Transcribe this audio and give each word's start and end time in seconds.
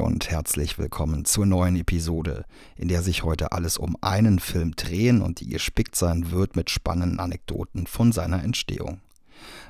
Und 0.00 0.30
herzlich 0.30 0.78
willkommen 0.78 1.26
zur 1.26 1.44
neuen 1.44 1.76
Episode, 1.76 2.46
in 2.74 2.88
der 2.88 3.02
sich 3.02 3.22
heute 3.22 3.52
alles 3.52 3.76
um 3.76 3.96
einen 4.00 4.38
Film 4.38 4.74
drehen 4.74 5.20
und 5.20 5.40
die 5.40 5.46
gespickt 5.46 5.94
sein 5.94 6.30
wird 6.30 6.56
mit 6.56 6.70
spannenden 6.70 7.20
Anekdoten 7.20 7.86
von 7.86 8.10
seiner 8.10 8.42
Entstehung. 8.42 9.02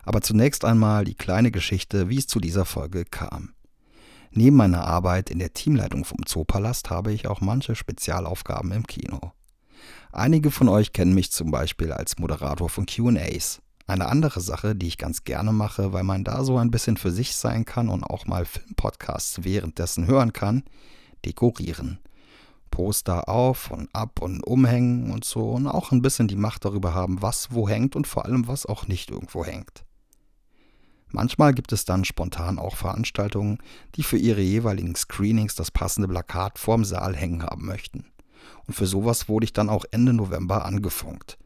Aber 0.04 0.20
zunächst 0.20 0.64
einmal 0.64 1.04
die 1.04 1.16
kleine 1.16 1.50
Geschichte, 1.50 2.08
wie 2.08 2.18
es 2.18 2.28
zu 2.28 2.38
dieser 2.38 2.64
Folge 2.64 3.04
kam. 3.04 3.54
Neben 4.30 4.56
meiner 4.56 4.84
Arbeit 4.84 5.30
in 5.30 5.40
der 5.40 5.52
Teamleitung 5.52 6.04
vom 6.04 6.24
Zoopalast 6.24 6.90
habe 6.90 7.12
ich 7.12 7.26
auch 7.26 7.40
manche 7.40 7.74
Spezialaufgaben 7.74 8.70
im 8.70 8.86
Kino. 8.86 9.32
Einige 10.12 10.52
von 10.52 10.68
euch 10.68 10.92
kennen 10.92 11.12
mich 11.12 11.32
zum 11.32 11.50
Beispiel 11.50 11.92
als 11.92 12.18
Moderator 12.18 12.68
von 12.68 12.86
QAs. 12.86 13.60
Eine 13.90 14.06
andere 14.06 14.40
Sache, 14.40 14.76
die 14.76 14.86
ich 14.86 14.98
ganz 14.98 15.24
gerne 15.24 15.50
mache, 15.50 15.92
weil 15.92 16.04
man 16.04 16.22
da 16.22 16.44
so 16.44 16.58
ein 16.58 16.70
bisschen 16.70 16.96
für 16.96 17.10
sich 17.10 17.34
sein 17.34 17.64
kann 17.64 17.88
und 17.88 18.04
auch 18.04 18.24
mal 18.24 18.44
Filmpodcasts 18.44 19.42
währenddessen 19.42 20.06
hören 20.06 20.32
kann, 20.32 20.62
dekorieren. 21.24 21.98
Poster 22.70 23.28
auf 23.28 23.72
und 23.72 23.92
ab 23.92 24.22
und 24.22 24.46
umhängen 24.46 25.10
und 25.10 25.24
so 25.24 25.50
und 25.50 25.66
auch 25.66 25.90
ein 25.90 26.02
bisschen 26.02 26.28
die 26.28 26.36
Macht 26.36 26.64
darüber 26.64 26.94
haben, 26.94 27.20
was 27.20 27.52
wo 27.52 27.68
hängt 27.68 27.96
und 27.96 28.06
vor 28.06 28.26
allem 28.26 28.46
was 28.46 28.64
auch 28.64 28.86
nicht 28.86 29.10
irgendwo 29.10 29.44
hängt. 29.44 29.84
Manchmal 31.08 31.52
gibt 31.52 31.72
es 31.72 31.84
dann 31.84 32.04
spontan 32.04 32.60
auch 32.60 32.76
Veranstaltungen, 32.76 33.58
die 33.96 34.04
für 34.04 34.18
ihre 34.18 34.40
jeweiligen 34.40 34.94
Screenings 34.94 35.56
das 35.56 35.72
passende 35.72 36.06
Plakat 36.06 36.60
vorm 36.60 36.84
Saal 36.84 37.16
hängen 37.16 37.42
haben 37.42 37.66
möchten. 37.66 38.04
Und 38.68 38.74
für 38.74 38.86
sowas 38.86 39.28
wurde 39.28 39.46
ich 39.46 39.52
dann 39.52 39.68
auch 39.68 39.84
Ende 39.90 40.12
November 40.12 40.64
angefunkt. 40.64 41.38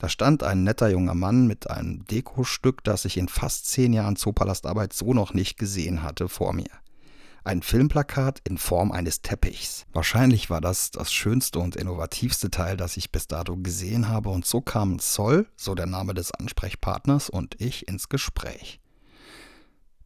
Da 0.00 0.08
stand 0.08 0.42
ein 0.42 0.64
netter 0.64 0.88
junger 0.88 1.14
Mann 1.14 1.46
mit 1.46 1.70
einem 1.70 2.06
Dekostück, 2.06 2.82
das 2.82 3.04
ich 3.04 3.18
in 3.18 3.28
fast 3.28 3.66
zehn 3.66 3.92
Jahren 3.92 4.16
Zoopalastarbeit 4.16 4.94
so 4.94 5.12
noch 5.12 5.34
nicht 5.34 5.58
gesehen 5.58 6.02
hatte, 6.02 6.30
vor 6.30 6.54
mir. 6.54 6.70
Ein 7.44 7.60
Filmplakat 7.60 8.40
in 8.48 8.56
Form 8.56 8.92
eines 8.92 9.20
Teppichs. 9.20 9.84
Wahrscheinlich 9.92 10.48
war 10.48 10.62
das 10.62 10.90
das 10.90 11.12
schönste 11.12 11.58
und 11.58 11.76
innovativste 11.76 12.50
Teil, 12.50 12.78
das 12.78 12.96
ich 12.96 13.12
bis 13.12 13.26
dato 13.26 13.58
gesehen 13.58 14.08
habe, 14.08 14.30
und 14.30 14.46
so 14.46 14.62
kamen 14.62 15.00
Zoll, 15.00 15.46
so 15.54 15.74
der 15.74 15.86
Name 15.86 16.14
des 16.14 16.32
Ansprechpartners, 16.32 17.28
und 17.28 17.60
ich 17.60 17.86
ins 17.86 18.08
Gespräch. 18.08 18.80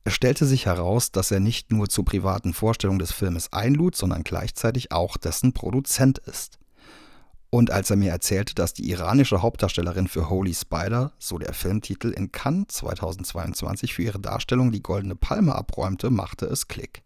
Es 0.02 0.12
stellte 0.12 0.44
sich 0.44 0.66
heraus, 0.66 1.12
dass 1.12 1.30
er 1.30 1.40
nicht 1.40 1.70
nur 1.70 1.88
zur 1.88 2.04
privaten 2.04 2.52
Vorstellung 2.52 2.98
des 2.98 3.12
Filmes 3.12 3.52
einlud, 3.52 3.94
sondern 3.94 4.24
gleichzeitig 4.24 4.90
auch 4.90 5.16
dessen 5.16 5.52
Produzent 5.52 6.18
ist. 6.18 6.58
Und 7.54 7.70
als 7.70 7.88
er 7.88 7.94
mir 7.94 8.10
erzählte, 8.10 8.52
dass 8.56 8.74
die 8.74 8.90
iranische 8.90 9.40
Hauptdarstellerin 9.40 10.08
für 10.08 10.28
Holy 10.28 10.52
Spider, 10.52 11.12
so 11.20 11.38
der 11.38 11.52
Filmtitel, 11.52 12.08
in 12.08 12.32
Cannes 12.32 12.66
2022 12.70 13.94
für 13.94 14.02
ihre 14.02 14.18
Darstellung 14.18 14.72
die 14.72 14.82
Goldene 14.82 15.14
Palme 15.14 15.54
abräumte, 15.54 16.10
machte 16.10 16.46
es 16.46 16.66
Klick. 16.66 17.04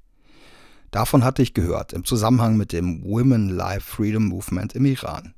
Davon 0.90 1.22
hatte 1.22 1.42
ich 1.42 1.52
gehört, 1.52 1.92
im 1.92 2.06
Zusammenhang 2.06 2.56
mit 2.56 2.72
dem 2.72 3.04
Women 3.04 3.50
Life 3.50 3.96
Freedom 3.96 4.24
Movement 4.24 4.72
im 4.72 4.86
Iran. 4.86 5.34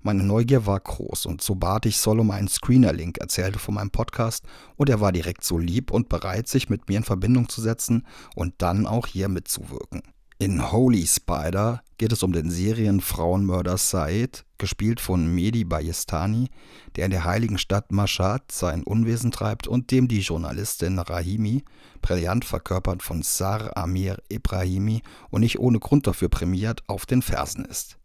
Meine 0.00 0.22
Neugier 0.22 0.64
war 0.64 0.80
groß 0.80 1.26
und 1.26 1.42
so 1.42 1.54
bat 1.54 1.84
ich 1.84 1.98
Sol 1.98 2.18
um 2.18 2.30
einen 2.30 2.48
Screener-Link, 2.48 3.18
erzählte 3.18 3.58
von 3.58 3.74
meinem 3.74 3.90
Podcast 3.90 4.46
und 4.76 4.88
er 4.88 5.02
war 5.02 5.12
direkt 5.12 5.44
so 5.44 5.58
lieb 5.58 5.90
und 5.90 6.08
bereit, 6.08 6.48
sich 6.48 6.70
mit 6.70 6.88
mir 6.88 6.96
in 6.96 7.04
Verbindung 7.04 7.50
zu 7.50 7.60
setzen 7.60 8.06
und 8.34 8.54
dann 8.62 8.86
auch 8.86 9.08
hier 9.08 9.28
mitzuwirken. 9.28 10.00
In 10.38 10.70
Holy 10.70 11.06
Spider 11.06 11.82
geht 11.96 12.12
es 12.12 12.22
um 12.22 12.30
den 12.30 12.50
Serienfrauenmörder 12.50 13.78
Said, 13.78 14.44
gespielt 14.58 15.00
von 15.00 15.34
Mehdi 15.34 15.64
Bayestani, 15.64 16.50
der 16.94 17.06
in 17.06 17.10
der 17.10 17.24
heiligen 17.24 17.56
Stadt 17.56 17.90
Mashhad 17.90 18.52
sein 18.52 18.82
Unwesen 18.82 19.30
treibt 19.30 19.66
und 19.66 19.90
dem 19.90 20.08
die 20.08 20.20
Journalistin 20.20 20.98
Rahimi, 20.98 21.64
brillant 22.02 22.44
verkörpert 22.44 23.02
von 23.02 23.22
Sar 23.22 23.74
Amir 23.78 24.18
Ibrahimi 24.28 25.00
und 25.30 25.40
nicht 25.40 25.58
ohne 25.58 25.78
Grund 25.78 26.06
dafür 26.06 26.28
prämiert, 26.28 26.82
auf 26.86 27.06
den 27.06 27.22
Fersen 27.22 27.64
ist. 27.64 27.96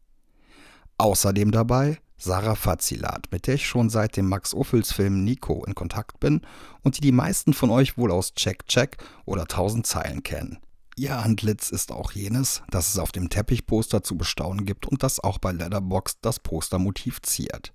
Außerdem 0.97 1.51
dabei 1.51 1.97
Sarah 2.17 2.55
Fazilat, 2.55 3.27
mit 3.31 3.45
der 3.45 3.55
ich 3.55 3.67
schon 3.67 3.89
seit 3.89 4.15
dem 4.15 4.29
Max 4.29 4.53
Ophüls 4.53 4.93
Film 4.93 5.25
Nico 5.25 5.65
in 5.65 5.75
Kontakt 5.75 6.21
bin 6.21 6.39
und 6.81 6.95
die 6.95 7.01
die 7.01 7.11
meisten 7.11 7.51
von 7.51 7.71
euch 7.71 7.97
wohl 7.97 8.09
aus 8.09 8.35
Check 8.35 8.67
Check 8.67 9.03
oder 9.25 9.47
Tausend 9.47 9.85
Zeilen 9.85 10.23
kennen. 10.23 10.59
Ihr 10.97 11.17
Antlitz 11.17 11.69
ist 11.69 11.91
auch 11.91 12.11
jenes, 12.11 12.61
das 12.69 12.89
es 12.89 12.99
auf 12.99 13.11
dem 13.11 13.29
Teppichposter 13.29 14.03
zu 14.03 14.17
bestaunen 14.17 14.65
gibt 14.65 14.85
und 14.85 15.03
das 15.03 15.19
auch 15.19 15.37
bei 15.37 15.51
Letterboxd 15.51 16.19
das 16.21 16.39
Postermotiv 16.39 17.21
ziert. 17.21 17.73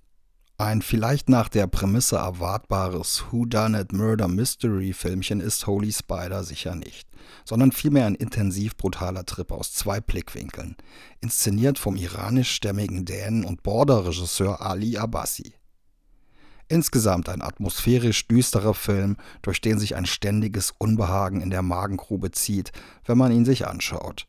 Ein 0.59 0.81
vielleicht 0.81 1.29
nach 1.29 1.49
der 1.49 1.67
Prämisse 1.67 2.15
erwartbares 2.15 3.25
Whodunit 3.29 3.93
Murder 3.93 4.27
Mystery 4.27 4.91
Filmchen 4.93 5.39
ist 5.39 5.67
Holy 5.67 5.91
Spider 5.91 6.43
sicher 6.43 6.73
nicht, 6.73 7.07
sondern 7.45 7.71
vielmehr 7.71 8.07
ein 8.07 8.15
intensiv 8.15 8.75
brutaler 8.75 9.25
Trip 9.25 9.51
aus 9.51 9.73
zwei 9.73 9.99
Blickwinkeln, 9.99 10.75
inszeniert 11.21 11.77
vom 11.77 11.95
iranischstämmigen 11.95 13.05
Dänen 13.05 13.45
und 13.45 13.61
Border-Regisseur 13.61 14.61
Ali 14.61 14.97
Abbasi. 14.97 15.53
Insgesamt 16.69 17.29
ein 17.29 17.41
atmosphärisch 17.41 18.27
düsterer 18.27 18.73
Film, 18.73 19.15
durch 19.41 19.61
den 19.61 19.79
sich 19.79 19.95
ein 19.95 20.05
ständiges 20.05 20.73
Unbehagen 20.77 21.39
in 21.39 21.49
der 21.49 21.61
Magengrube 21.61 22.31
zieht, 22.31 22.73
wenn 23.05 23.17
man 23.17 23.31
ihn 23.31 23.45
sich 23.45 23.65
anschaut. 23.65 24.27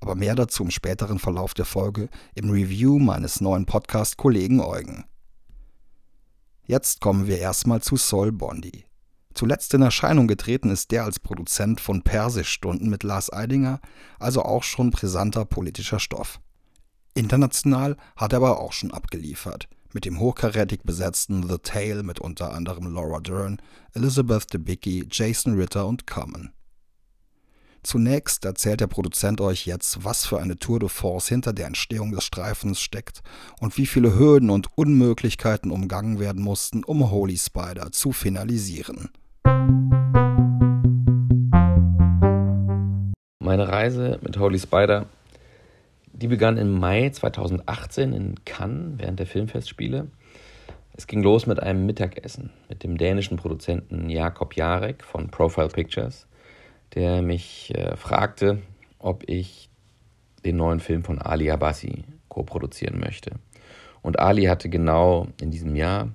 Aber 0.00 0.16
mehr 0.16 0.34
dazu 0.34 0.64
im 0.64 0.70
späteren 0.72 1.20
Verlauf 1.20 1.54
der 1.54 1.64
Folge 1.64 2.08
im 2.34 2.50
Review 2.50 2.98
meines 2.98 3.40
neuen 3.40 3.66
Podcast-Kollegen 3.66 4.60
Eugen. 4.60 5.04
Jetzt 6.66 7.00
kommen 7.00 7.28
wir 7.28 7.38
erstmal 7.38 7.82
zu 7.82 7.96
Sol 7.96 8.32
Bondi. 8.32 8.84
Zuletzt 9.34 9.72
in 9.74 9.82
Erscheinung 9.82 10.26
getreten 10.26 10.70
ist 10.70 10.90
der 10.90 11.04
als 11.04 11.20
Produzent 11.20 11.80
von 11.80 12.02
Persischstunden 12.02 12.90
mit 12.90 13.04
Lars 13.04 13.32
Eidinger, 13.32 13.80
also 14.18 14.42
auch 14.42 14.64
schon 14.64 14.90
brisanter 14.90 15.44
politischer 15.44 16.00
Stoff. 16.00 16.40
International 17.14 17.96
hat 18.16 18.32
er 18.32 18.38
aber 18.38 18.58
auch 18.58 18.72
schon 18.72 18.90
abgeliefert– 18.90 19.68
mit 19.92 20.04
dem 20.04 20.20
hochkarätig 20.20 20.82
besetzten 20.84 21.48
The 21.48 21.58
Tale 21.62 22.02
mit 22.02 22.20
unter 22.20 22.52
anderem 22.54 22.92
Laura 22.92 23.20
Dern, 23.20 23.60
Elizabeth 23.94 24.52
Debicki, 24.52 25.06
Jason 25.10 25.54
Ritter 25.54 25.86
und 25.86 26.06
Common. 26.06 26.52
Zunächst 27.82 28.44
erzählt 28.44 28.80
der 28.80 28.88
Produzent 28.88 29.40
euch 29.40 29.64
jetzt, 29.64 30.04
was 30.04 30.26
für 30.26 30.38
eine 30.38 30.56
Tour 30.56 30.80
de 30.80 30.88
Force 30.90 31.28
hinter 31.28 31.54
der 31.54 31.66
Entstehung 31.66 32.12
des 32.12 32.24
Streifens 32.24 32.80
steckt 32.80 33.20
und 33.58 33.78
wie 33.78 33.86
viele 33.86 34.18
Hürden 34.18 34.50
und 34.50 34.68
Unmöglichkeiten 34.76 35.70
umgangen 35.70 36.18
werden 36.18 36.42
mussten, 36.42 36.84
um 36.84 37.10
Holy 37.10 37.38
Spider 37.38 37.90
zu 37.90 38.12
finalisieren. 38.12 39.08
Meine 43.42 43.68
Reise 43.68 44.18
mit 44.22 44.38
Holy 44.38 44.58
Spider 44.58 45.06
die 46.20 46.28
begann 46.28 46.58
im 46.58 46.78
Mai 46.78 47.08
2018 47.08 48.12
in 48.12 48.44
Cannes 48.44 48.98
während 48.98 49.18
der 49.18 49.26
Filmfestspiele. 49.26 50.08
Es 50.92 51.06
ging 51.06 51.22
los 51.22 51.46
mit 51.46 51.60
einem 51.60 51.86
Mittagessen 51.86 52.50
mit 52.68 52.82
dem 52.82 52.98
dänischen 52.98 53.38
Produzenten 53.38 54.10
Jakob 54.10 54.54
Jarek 54.54 55.02
von 55.02 55.30
Profile 55.30 55.68
Pictures, 55.68 56.26
der 56.94 57.22
mich 57.22 57.74
äh, 57.74 57.96
fragte, 57.96 58.58
ob 58.98 59.26
ich 59.28 59.70
den 60.44 60.56
neuen 60.56 60.80
Film 60.80 61.04
von 61.04 61.18
Ali 61.18 61.50
Abbasi 61.50 62.04
co-produzieren 62.28 63.00
möchte. 63.00 63.32
Und 64.02 64.18
Ali 64.18 64.44
hatte 64.44 64.68
genau 64.68 65.26
in 65.40 65.50
diesem 65.50 65.74
Jahr, 65.74 66.10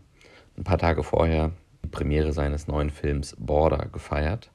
ein 0.57 0.63
paar 0.63 0.77
Tage 0.77 1.03
vorher, 1.03 1.51
die 1.83 1.89
Premiere 1.89 2.31
seines 2.31 2.67
neuen 2.67 2.91
Films 2.91 3.35
Border 3.39 3.87
gefeiert. 3.91 4.51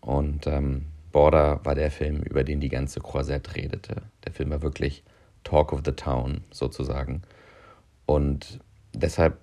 Und 0.00 0.46
ähm, 0.46 0.86
Border 1.10 1.60
war 1.64 1.74
der 1.74 1.90
Film, 1.90 2.22
über 2.22 2.44
den 2.44 2.60
die 2.60 2.68
ganze 2.68 3.00
Croisette 3.00 3.54
redete. 3.54 4.02
Der 4.24 4.32
Film 4.32 4.50
war 4.50 4.62
wirklich 4.62 5.04
Talk 5.42 5.72
of 5.72 5.82
the 5.84 5.92
Town 5.92 6.42
sozusagen. 6.50 7.22
Und 8.06 8.60
deshalb 8.92 9.38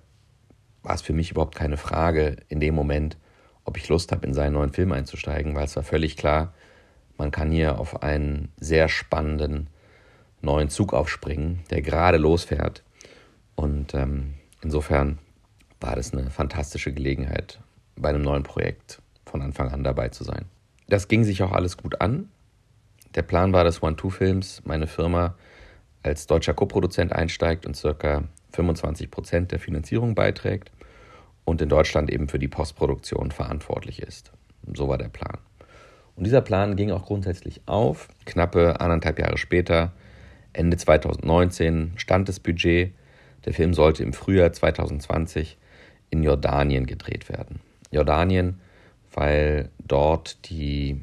war 0.82 0.94
es 0.94 1.02
für 1.02 1.12
mich 1.12 1.30
überhaupt 1.30 1.54
keine 1.54 1.76
Frage 1.76 2.36
in 2.48 2.60
dem 2.60 2.74
Moment, 2.74 3.16
ob 3.64 3.76
ich 3.76 3.88
Lust 3.88 4.10
habe, 4.12 4.26
in 4.26 4.34
seinen 4.34 4.54
neuen 4.54 4.72
Film 4.72 4.92
einzusteigen, 4.92 5.54
weil 5.54 5.64
es 5.64 5.76
war 5.76 5.84
völlig 5.84 6.16
klar, 6.16 6.52
man 7.16 7.30
kann 7.30 7.52
hier 7.52 7.78
auf 7.78 8.02
einen 8.02 8.50
sehr 8.58 8.88
spannenden 8.88 9.68
neuen 10.40 10.68
Zug 10.70 10.92
aufspringen, 10.92 11.60
der 11.70 11.82
gerade 11.82 12.18
losfährt. 12.18 12.82
Und 13.54 13.94
ähm, 13.94 14.34
insofern 14.62 15.18
war 15.80 15.94
das 15.94 16.12
eine 16.12 16.30
fantastische 16.30 16.92
Gelegenheit, 16.92 17.60
bei 17.96 18.08
einem 18.08 18.22
neuen 18.22 18.42
Projekt 18.42 19.00
von 19.24 19.42
Anfang 19.42 19.70
an 19.70 19.84
dabei 19.84 20.08
zu 20.08 20.24
sein. 20.24 20.46
Das 20.88 21.08
ging 21.08 21.24
sich 21.24 21.42
auch 21.42 21.52
alles 21.52 21.76
gut 21.76 22.00
an. 22.00 22.28
Der 23.14 23.22
Plan 23.22 23.52
war, 23.52 23.64
dass 23.64 23.82
One-Two-Films, 23.82 24.62
meine 24.64 24.86
Firma, 24.86 25.34
als 26.02 26.26
deutscher 26.26 26.54
Koproduzent 26.54 27.12
einsteigt 27.12 27.66
und 27.66 27.76
circa 27.76 28.24
25 28.52 29.10
Prozent 29.10 29.52
der 29.52 29.58
Finanzierung 29.58 30.14
beiträgt 30.14 30.72
und 31.44 31.60
in 31.60 31.68
Deutschland 31.68 32.10
eben 32.10 32.28
für 32.28 32.38
die 32.38 32.48
Postproduktion 32.48 33.30
verantwortlich 33.30 34.02
ist. 34.02 34.32
So 34.74 34.88
war 34.88 34.98
der 34.98 35.08
Plan. 35.08 35.38
Und 36.16 36.24
dieser 36.24 36.40
Plan 36.40 36.76
ging 36.76 36.90
auch 36.90 37.06
grundsätzlich 37.06 37.62
auf. 37.66 38.08
Knappe 38.26 38.80
anderthalb 38.80 39.18
Jahre 39.18 39.38
später, 39.38 39.92
Ende 40.52 40.76
2019, 40.76 41.92
stand 41.96 42.28
das 42.28 42.40
Budget. 42.40 42.92
Der 43.44 43.54
Film 43.54 43.74
sollte 43.74 44.02
im 44.02 44.12
Frühjahr 44.12 44.52
2020 44.52 45.56
in 46.10 46.22
Jordanien 46.22 46.86
gedreht 46.86 47.28
werden. 47.28 47.60
Jordanien 47.90 48.60
weil 49.14 49.70
dort 49.78 50.48
die 50.50 51.00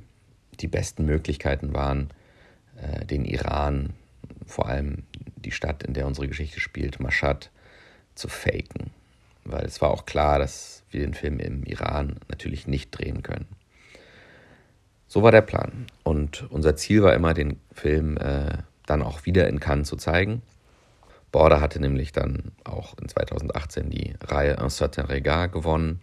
die 0.59 0.67
besten 0.67 1.05
Möglichkeiten 1.05 1.73
waren, 1.73 2.09
äh, 2.77 3.05
den 3.05 3.25
Iran, 3.25 3.93
vor 4.45 4.67
allem 4.67 5.03
die 5.37 5.51
Stadt, 5.51 5.83
in 5.83 5.93
der 5.93 6.07
unsere 6.07 6.27
Geschichte 6.27 6.59
spielt, 6.59 6.99
Mashhad, 6.99 7.51
zu 8.15 8.27
faken. 8.27 8.91
Weil 9.45 9.65
es 9.65 9.81
war 9.81 9.91
auch 9.91 10.05
klar, 10.05 10.39
dass 10.39 10.83
wir 10.91 11.01
den 11.01 11.13
Film 11.13 11.39
im 11.39 11.63
Iran 11.63 12.17
natürlich 12.27 12.67
nicht 12.67 12.91
drehen 12.91 13.23
können. 13.23 13.47
So 15.07 15.23
war 15.23 15.31
der 15.31 15.41
Plan. 15.41 15.87
Und 16.03 16.49
unser 16.51 16.75
Ziel 16.75 17.01
war 17.01 17.13
immer, 17.13 17.33
den 17.33 17.59
Film 17.71 18.17
äh, 18.17 18.57
dann 18.85 19.01
auch 19.01 19.25
wieder 19.25 19.47
in 19.47 19.59
Cannes 19.59 19.87
zu 19.87 19.95
zeigen. 19.95 20.41
Border 21.31 21.61
hatte 21.61 21.79
nämlich 21.79 22.11
dann 22.11 22.51
auch 22.63 22.97
in 22.99 23.07
2018 23.07 23.89
die 23.89 24.15
Reihe 24.21 24.61
Un 24.61 24.69
certain 24.69 25.05
regard 25.05 25.51
gewonnen. 25.51 25.99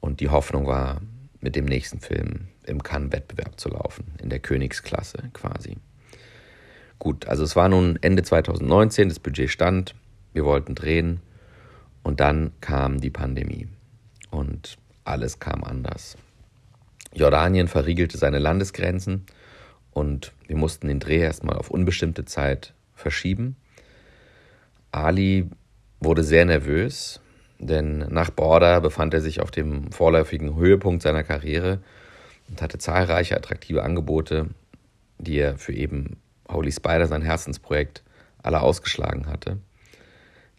Und 0.00 0.20
die 0.20 0.30
Hoffnung 0.30 0.66
war, 0.66 1.00
mit 1.40 1.56
dem 1.56 1.64
nächsten 1.64 2.00
Film 2.00 2.48
im 2.66 2.82
Cannes-Wettbewerb 2.82 3.58
zu 3.58 3.68
laufen, 3.68 4.14
in 4.22 4.30
der 4.30 4.38
Königsklasse 4.38 5.30
quasi. 5.32 5.76
Gut, 6.98 7.26
also 7.26 7.42
es 7.42 7.56
war 7.56 7.68
nun 7.68 7.98
Ende 8.00 8.22
2019, 8.22 9.08
das 9.08 9.18
Budget 9.18 9.50
stand, 9.50 9.94
wir 10.32 10.44
wollten 10.44 10.74
drehen 10.74 11.20
und 12.02 12.20
dann 12.20 12.52
kam 12.60 13.00
die 13.00 13.10
Pandemie 13.10 13.68
und 14.30 14.78
alles 15.04 15.38
kam 15.40 15.64
anders. 15.64 16.16
Jordanien 17.12 17.68
verriegelte 17.68 18.18
seine 18.18 18.38
Landesgrenzen 18.38 19.26
und 19.90 20.32
wir 20.46 20.56
mussten 20.56 20.88
den 20.88 21.00
Dreh 21.00 21.18
erstmal 21.18 21.56
auf 21.56 21.70
unbestimmte 21.70 22.24
Zeit 22.24 22.72
verschieben. 22.94 23.56
Ali 24.90 25.48
wurde 26.00 26.22
sehr 26.22 26.44
nervös, 26.44 27.20
denn 27.58 27.98
nach 27.98 28.30
Border 28.30 28.80
befand 28.80 29.14
er 29.14 29.20
sich 29.20 29.40
auf 29.40 29.50
dem 29.50 29.92
vorläufigen 29.92 30.56
Höhepunkt 30.56 31.02
seiner 31.02 31.22
Karriere 31.22 31.80
und 32.52 32.60
hatte 32.60 32.76
zahlreiche 32.76 33.34
attraktive 33.34 33.82
Angebote, 33.82 34.50
die 35.16 35.38
er 35.38 35.56
für 35.56 35.72
eben 35.72 36.18
Holy 36.50 36.70
Spider, 36.70 37.06
sein 37.06 37.22
Herzensprojekt, 37.22 38.02
alle 38.42 38.60
ausgeschlagen 38.60 39.26
hatte. 39.26 39.56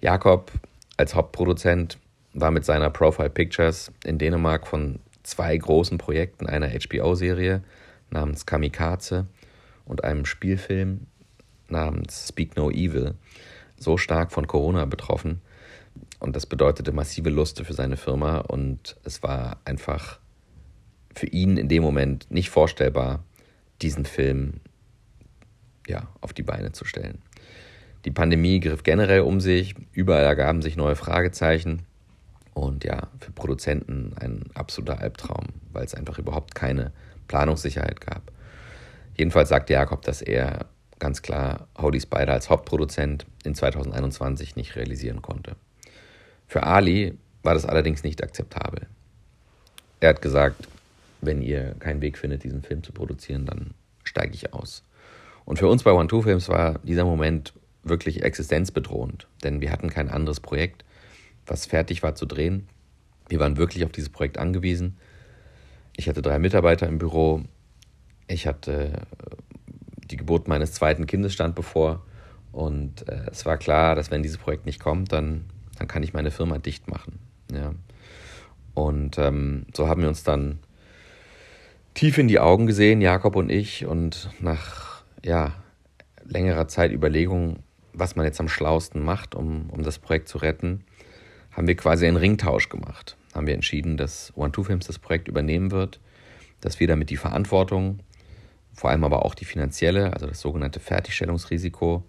Jakob 0.02 0.52
als 0.98 1.14
Hauptproduzent 1.14 2.00
war 2.34 2.50
mit 2.50 2.66
seiner 2.66 2.90
Profile 2.90 3.30
Pictures 3.30 3.92
in 4.04 4.18
Dänemark 4.18 4.66
von 4.66 5.02
zwei 5.22 5.56
großen 5.56 6.00
Projekten 6.00 6.48
einer 6.48 6.70
HBO-Serie 6.70 7.62
namens 8.10 8.48
Kamikaze 8.48 9.28
und 9.86 10.04
einem 10.04 10.26
Spielfilm 10.26 11.06
namens 11.68 12.30
Speak 12.30 12.58
No 12.58 12.72
Evil 12.72 13.14
so 13.78 13.98
stark 13.98 14.32
von 14.32 14.48
Corona 14.48 14.86
betroffen. 14.86 15.42
Und 16.20 16.36
das 16.36 16.48
bedeutete 16.48 16.92
massive 16.92 17.30
Luste 17.30 17.66
für 17.66 17.74
seine 17.74 17.98
Firma 17.98 18.40
und 18.40 18.96
es 19.04 19.22
war 19.22 19.58
einfach 19.64 20.20
für 21.14 21.28
ihn 21.28 21.58
in 21.58 21.70
dem 21.70 21.84
Moment 21.84 22.30
nicht 22.30 22.50
vorstellbar, 22.50 23.24
diesen 23.82 24.06
Film 24.06 24.62
ja, 25.88 26.08
auf 26.22 26.34
die 26.34 26.44
Beine 26.44 26.72
zu 26.72 26.86
stellen. 26.86 27.22
Die 28.06 28.12
Pandemie 28.12 28.60
griff 28.60 28.84
generell 28.84 29.22
um 29.22 29.40
sich, 29.40 29.76
überall 29.92 30.24
ergaben 30.24 30.62
sich 30.62 30.76
neue 30.76 30.96
Fragezeichen. 30.96 31.84
Und 32.54 32.84
ja, 32.84 33.08
für 33.20 33.32
Produzenten 33.32 34.14
ein 34.20 34.44
absoluter 34.54 35.00
Albtraum, 35.00 35.48
weil 35.72 35.86
es 35.86 35.96
einfach 35.96 36.20
überhaupt 36.20 36.54
keine 36.54 36.92
Planungssicherheit 37.28 38.02
gab. 38.02 38.32
Jedenfalls 39.16 39.50
sagte 39.50 39.74
Jakob, 39.74 40.04
dass 40.04 40.22
er 40.22 40.68
ganz 41.00 41.22
klar 41.22 41.68
Holy 41.78 42.00
Spider 42.00 42.34
als 42.34 42.50
Hauptproduzent 42.50 43.26
in 43.44 43.56
2021 43.56 44.56
nicht 44.56 44.76
realisieren 44.76 45.22
konnte. 45.22 45.56
Für 46.48 46.64
Ali 46.64 47.18
war 47.42 47.54
das 47.54 47.66
allerdings 47.66 48.04
nicht 48.04 48.24
akzeptabel. 48.24 48.88
Er 50.00 50.10
hat 50.10 50.22
gesagt, 50.22 50.68
wenn 51.26 51.42
ihr 51.42 51.76
keinen 51.80 52.02
Weg 52.02 52.18
findet, 52.18 52.44
diesen 52.44 52.62
Film 52.62 52.84
zu 52.84 52.92
produzieren, 52.92 53.46
dann 53.46 53.74
steige 54.04 54.34
ich 54.34 54.54
aus. 54.54 54.84
Und 55.46 55.60
für 55.60 55.68
uns 55.68 55.84
bei 55.84 55.92
One 55.92 56.08
Two 56.08 56.22
Films 56.22 56.50
war 56.50 56.80
dieser 56.80 57.06
Moment 57.06 57.54
wirklich 57.84 58.24
existenzbedrohend, 58.24 59.28
denn 59.44 59.60
wir 59.60 59.72
hatten 59.72 59.90
kein 59.90 60.10
anderes 60.10 60.40
Projekt 60.40 60.86
was 61.46 61.66
fertig 61.66 62.04
war 62.04 62.16
zu 62.16 62.26
drehen. 62.26 62.68
Wir 63.30 63.40
waren 63.40 63.58
wirklich 63.58 63.84
auf 63.86 63.92
dieses 63.92 64.10
Projekt 64.10 64.38
angewiesen. 64.38 64.98
Ich 65.96 66.08
hatte 66.08 66.22
drei 66.22 66.40
Mitarbeiter 66.40 66.88
im 66.88 66.98
Büro. 66.98 67.44
Ich 68.28 68.48
hatte 68.48 68.94
äh, 68.94 70.06
die 70.10 70.18
Geburt 70.18 70.48
meines 70.48 70.74
zweiten 70.74 71.06
Kindes 71.06 71.34
stand 71.34 71.56
bevor. 71.56 72.06
Und 72.52 73.08
äh, 73.08 73.26
es 73.32 73.46
war 73.46 73.58
klar, 73.58 73.96
dass 73.96 74.12
wenn 74.12 74.24
dieses 74.24 74.38
Projekt 74.38 74.66
nicht 74.66 74.80
kommt, 74.80 75.12
dann, 75.12 75.46
dann 75.78 75.88
kann 75.88 76.04
ich 76.04 76.14
meine 76.14 76.32
Firma 76.32 76.58
dicht 76.58 76.90
machen. 76.90 77.20
Ja. 77.52 77.74
Und 78.74 79.18
ähm, 79.18 79.66
so 79.74 79.88
haben 79.88 80.02
wir 80.02 80.10
uns 80.10 80.24
dann 80.24 80.60
tief 81.94 82.18
in 82.18 82.28
die 82.28 82.40
Augen 82.40 82.68
gesehen, 82.68 83.02
Jakob 83.02 83.36
und 83.36 83.50
ich. 83.50 83.86
Und 83.86 84.30
nach 84.40 85.04
ja, 85.24 85.54
längerer 86.24 86.68
Zeit 86.68 86.92
Überlegung, 86.92 87.60
was 87.94 88.16
man 88.16 88.26
jetzt 88.26 88.40
am 88.40 88.50
schlausten 88.50 89.04
macht, 89.04 89.36
um, 89.36 89.70
um 89.70 89.84
das 89.84 90.00
Projekt 90.00 90.28
zu 90.28 90.38
retten, 90.40 90.84
haben 91.52 91.68
wir 91.68 91.76
quasi 91.76 92.08
einen 92.08 92.18
Ringtausch 92.18 92.70
gemacht. 92.70 93.18
Haben 93.34 93.48
wir 93.48 93.54
entschieden, 93.54 93.98
dass 93.98 94.34
One-Two-Films 94.36 94.88
das 94.88 95.00
Projekt 95.00 95.28
übernehmen 95.28 95.72
wird, 95.72 96.00
dass 96.62 96.80
wir 96.80 96.88
damit 96.88 97.10
die 97.10 97.18
Verantwortung, 97.18 98.00
vor 98.74 98.90
allem 98.90 99.04
aber 99.04 99.26
auch 99.26 99.36
die 99.36 99.46
finanzielle, 99.46 100.14
also 100.14 100.26
das 100.26 100.40
sogenannte 100.40 100.80
Fertigstellungsrisiko, 100.80 102.04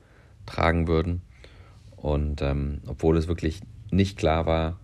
tragen 0.46 0.88
würden. 0.88 1.22
Und 1.96 2.42
ähm, 2.42 2.81
obwohl 2.86 3.16
es 3.16 3.28
wirklich 3.28 3.60
nicht 3.90 4.19
klar 4.19 4.46
war, 4.46 4.78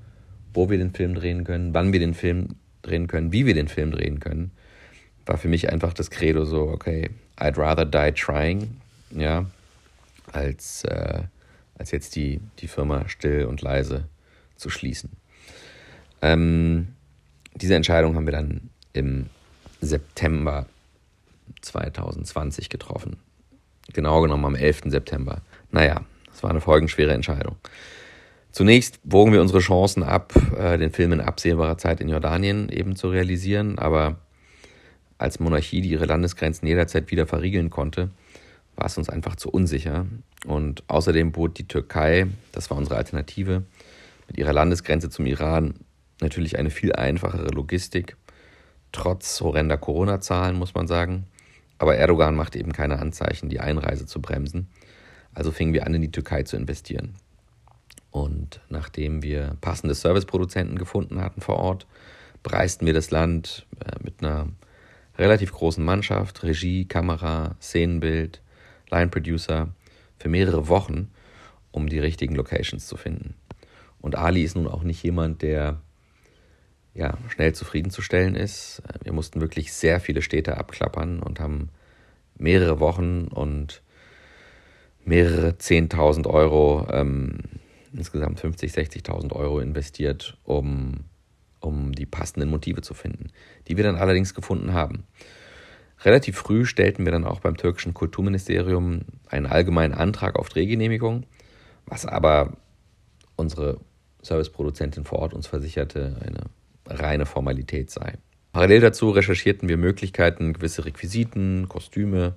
wo 0.52 0.68
wir 0.68 0.78
den 0.78 0.90
Film 0.90 1.14
drehen 1.14 1.44
können, 1.44 1.74
wann 1.74 1.92
wir 1.92 2.00
den 2.00 2.14
Film 2.14 2.56
drehen 2.82 3.06
können, 3.06 3.32
wie 3.32 3.46
wir 3.46 3.54
den 3.54 3.68
Film 3.68 3.92
drehen 3.92 4.20
können, 4.20 4.52
war 5.26 5.38
für 5.38 5.48
mich 5.48 5.70
einfach 5.70 5.92
das 5.92 6.10
Credo 6.10 6.44
so, 6.44 6.68
okay, 6.68 7.10
I'd 7.38 7.58
rather 7.58 7.84
die 7.84 8.12
trying, 8.12 8.80
ja, 9.10 9.46
als, 10.32 10.84
äh, 10.84 11.22
als 11.78 11.90
jetzt 11.90 12.16
die, 12.16 12.40
die 12.58 12.68
Firma 12.68 13.08
still 13.08 13.44
und 13.46 13.62
leise 13.62 14.08
zu 14.56 14.70
schließen. 14.70 15.10
Ähm, 16.22 16.88
diese 17.54 17.74
Entscheidung 17.74 18.14
haben 18.14 18.26
wir 18.26 18.32
dann 18.32 18.70
im 18.92 19.26
September 19.80 20.66
2020 21.62 22.68
getroffen. 22.68 23.16
Genau 23.92 24.20
genommen 24.20 24.44
am 24.44 24.54
11. 24.54 24.82
September. 24.86 25.40
Naja, 25.72 26.02
das 26.26 26.42
war 26.42 26.50
eine 26.50 26.60
folgenschwere 26.60 27.12
Entscheidung. 27.12 27.56
Zunächst 28.52 28.98
wogen 29.04 29.32
wir 29.32 29.40
unsere 29.40 29.60
Chancen 29.60 30.02
ab, 30.02 30.34
äh, 30.58 30.76
den 30.76 30.90
Film 30.90 31.12
in 31.12 31.20
absehbarer 31.20 31.78
Zeit 31.78 32.00
in 32.00 32.08
Jordanien 32.08 32.68
eben 32.68 32.96
zu 32.96 33.08
realisieren, 33.08 33.78
aber 33.78 34.16
als 35.20 35.40
Monarchie, 35.40 35.82
die 35.82 35.90
ihre 35.90 36.06
Landesgrenzen 36.06 36.66
jederzeit 36.66 37.10
wieder 37.10 37.26
verriegeln 37.26 37.70
konnte, 37.70 38.10
war 38.76 38.86
es 38.86 38.96
uns 38.96 39.08
einfach 39.08 39.36
zu 39.36 39.50
unsicher. 39.50 40.06
Und 40.46 40.82
außerdem 40.88 41.32
bot 41.32 41.58
die 41.58 41.68
Türkei, 41.68 42.26
das 42.52 42.70
war 42.70 42.78
unsere 42.78 42.96
Alternative, 42.96 43.64
mit 44.28 44.38
ihrer 44.38 44.52
Landesgrenze 44.52 45.10
zum 45.10 45.26
Iran 45.26 45.74
natürlich 46.20 46.58
eine 46.58 46.70
viel 46.70 46.92
einfachere 46.92 47.48
Logistik, 47.48 48.16
trotz 48.92 49.40
horrender 49.40 49.76
Corona-Zahlen, 49.76 50.56
muss 50.56 50.74
man 50.74 50.86
sagen. 50.86 51.26
Aber 51.78 51.96
Erdogan 51.96 52.34
machte 52.34 52.58
eben 52.58 52.72
keine 52.72 52.98
Anzeichen, 52.98 53.48
die 53.48 53.60
Einreise 53.60 54.06
zu 54.06 54.20
bremsen. 54.20 54.68
Also 55.34 55.50
fingen 55.50 55.72
wir 55.72 55.86
an, 55.86 55.94
in 55.94 56.02
die 56.02 56.10
Türkei 56.10 56.42
zu 56.42 56.56
investieren. 56.56 57.14
Und 58.10 58.60
nachdem 58.68 59.22
wir 59.22 59.56
passende 59.60 59.94
Serviceproduzenten 59.94 60.78
gefunden 60.78 61.20
hatten 61.20 61.40
vor 61.40 61.56
Ort, 61.56 61.86
bereisten 62.42 62.86
wir 62.86 62.94
das 62.94 63.10
Land 63.10 63.66
äh, 63.84 64.02
mit 64.02 64.22
einer 64.22 64.48
relativ 65.20 65.52
großen 65.52 65.84
Mannschaft, 65.84 66.42
Regie, 66.42 66.86
Kamera, 66.86 67.54
Szenenbild, 67.60 68.40
Line 68.90 69.08
Producer 69.08 69.68
für 70.18 70.28
mehrere 70.28 70.68
Wochen, 70.68 71.10
um 71.70 71.88
die 71.88 71.98
richtigen 71.98 72.34
Locations 72.34 72.86
zu 72.86 72.96
finden. 72.96 73.34
Und 74.00 74.16
Ali 74.16 74.42
ist 74.42 74.56
nun 74.56 74.66
auch 74.66 74.82
nicht 74.82 75.02
jemand, 75.02 75.42
der 75.42 75.80
ja, 76.94 77.16
schnell 77.28 77.54
zufriedenzustellen 77.54 78.34
ist. 78.34 78.82
Wir 79.04 79.12
mussten 79.12 79.40
wirklich 79.40 79.72
sehr 79.72 80.00
viele 80.00 80.22
Städte 80.22 80.56
abklappern 80.56 81.22
und 81.22 81.38
haben 81.38 81.68
mehrere 82.36 82.80
Wochen 82.80 83.28
und 83.28 83.82
mehrere 85.04 85.50
10.000 85.50 86.26
Euro, 86.26 86.86
ähm, 86.90 87.40
insgesamt 87.92 88.40
50.000, 88.40 89.04
60.000 89.04 89.32
Euro 89.34 89.60
investiert, 89.60 90.36
um, 90.44 91.04
um 91.60 91.92
die 91.92 92.06
passenden 92.06 92.50
Motive 92.50 92.80
zu 92.82 92.94
finden, 92.94 93.28
die 93.68 93.76
wir 93.76 93.84
dann 93.84 93.96
allerdings 93.96 94.34
gefunden 94.34 94.72
haben. 94.72 95.04
Relativ 96.02 96.38
früh 96.38 96.64
stellten 96.64 97.04
wir 97.04 97.12
dann 97.12 97.26
auch 97.26 97.40
beim 97.40 97.56
türkischen 97.56 97.92
Kulturministerium 97.92 99.02
einen 99.28 99.46
allgemeinen 99.46 99.94
Antrag 99.94 100.38
auf 100.38 100.48
Drehgenehmigung, 100.48 101.26
was 101.86 102.06
aber 102.06 102.56
unsere 103.36 103.80
Serviceproduzentin 104.22 105.04
vor 105.04 105.18
Ort 105.18 105.34
uns 105.34 105.46
versicherte, 105.46 106.16
eine 106.24 106.98
reine 106.98 107.26
Formalität 107.26 107.90
sei. 107.90 108.14
Parallel 108.52 108.80
dazu 108.80 109.10
recherchierten 109.10 109.68
wir 109.68 109.76
Möglichkeiten, 109.76 110.54
gewisse 110.54 110.84
Requisiten, 110.84 111.68
Kostüme 111.68 112.34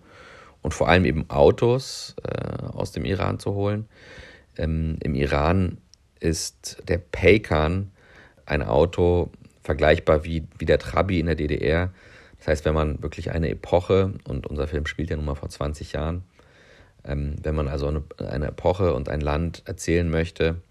und 0.62 0.74
vor 0.74 0.88
allem 0.89 1.06
eben 1.06 1.30
Autos 1.30 2.15
äh, 2.24 2.65
aus 2.65 2.92
dem 2.92 3.06
Iran 3.06 3.39
zu 3.39 3.53
holen. 3.53 3.88
Ähm, 4.58 4.98
Im 5.01 5.15
Iran 5.15 5.77
ist 6.20 6.84
der 6.88 7.00
Paykan 7.00 7.92
ein 8.45 8.62
Auto 8.62 9.31
vergleichbar 9.62 10.23
wie, 10.23 10.47
wie 10.57 10.65
der 10.65 10.79
Trabi 10.79 11.19
in 11.19 11.27
der 11.27 11.35
DDR. 11.35 11.91
Das 12.38 12.47
heißt, 12.47 12.65
wenn 12.65 12.73
man 12.73 13.01
wirklich 13.01 13.31
eine 13.31 13.50
Epoche, 13.50 14.13
und 14.25 14.47
unser 14.47 14.67
Film 14.67 14.85
spielt 14.85 15.09
ja 15.09 15.15
nun 15.15 15.25
mal 15.25 15.35
vor 15.35 15.50
20 15.50 15.93
Jahren, 15.93 16.23
ähm, 17.05 17.35
wenn 17.41 17.55
man 17.55 17.67
also 17.67 17.88
eine, 17.88 18.03
eine 18.17 18.47
Epoche 18.47 18.93
und 18.93 19.09
ein 19.09 19.21
Land 19.21 19.63
erzählen 19.65 20.09
möchte, 20.09 20.62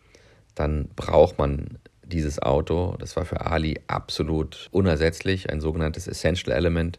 dann 0.54 0.88
braucht 0.96 1.38
man 1.38 1.78
dieses 2.04 2.40
Auto. 2.40 2.96
Das 2.98 3.16
war 3.16 3.24
für 3.24 3.46
Ali 3.46 3.80
absolut 3.86 4.68
unersetzlich, 4.70 5.50
ein 5.50 5.60
sogenanntes 5.60 6.06
Essential 6.06 6.56
Element. 6.56 6.98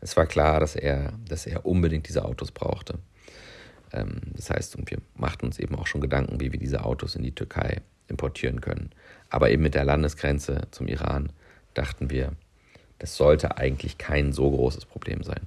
Es 0.00 0.16
war 0.16 0.26
klar, 0.26 0.60
dass 0.60 0.76
er, 0.76 1.12
dass 1.28 1.46
er 1.46 1.66
unbedingt 1.66 2.08
diese 2.08 2.24
Autos 2.24 2.50
brauchte. 2.50 2.98
Ähm, 3.92 4.20
das 4.34 4.50
heißt, 4.50 4.76
und 4.76 4.90
wir 4.90 4.98
machten 5.14 5.46
uns 5.46 5.58
eben 5.58 5.74
auch 5.76 5.86
schon 5.86 6.00
Gedanken, 6.00 6.40
wie 6.40 6.52
wir 6.52 6.58
diese 6.58 6.84
Autos 6.84 7.14
in 7.14 7.22
die 7.22 7.34
Türkei 7.34 7.82
importieren 8.08 8.60
können. 8.60 8.90
Aber 9.30 9.50
eben 9.50 9.62
mit 9.62 9.74
der 9.74 9.84
Landesgrenze 9.84 10.68
zum 10.70 10.88
Iran 10.88 11.30
dachten 11.74 12.10
wir, 12.10 12.32
das 12.98 13.16
sollte 13.16 13.58
eigentlich 13.58 13.98
kein 13.98 14.32
so 14.32 14.50
großes 14.50 14.86
Problem 14.86 15.22
sein. 15.22 15.40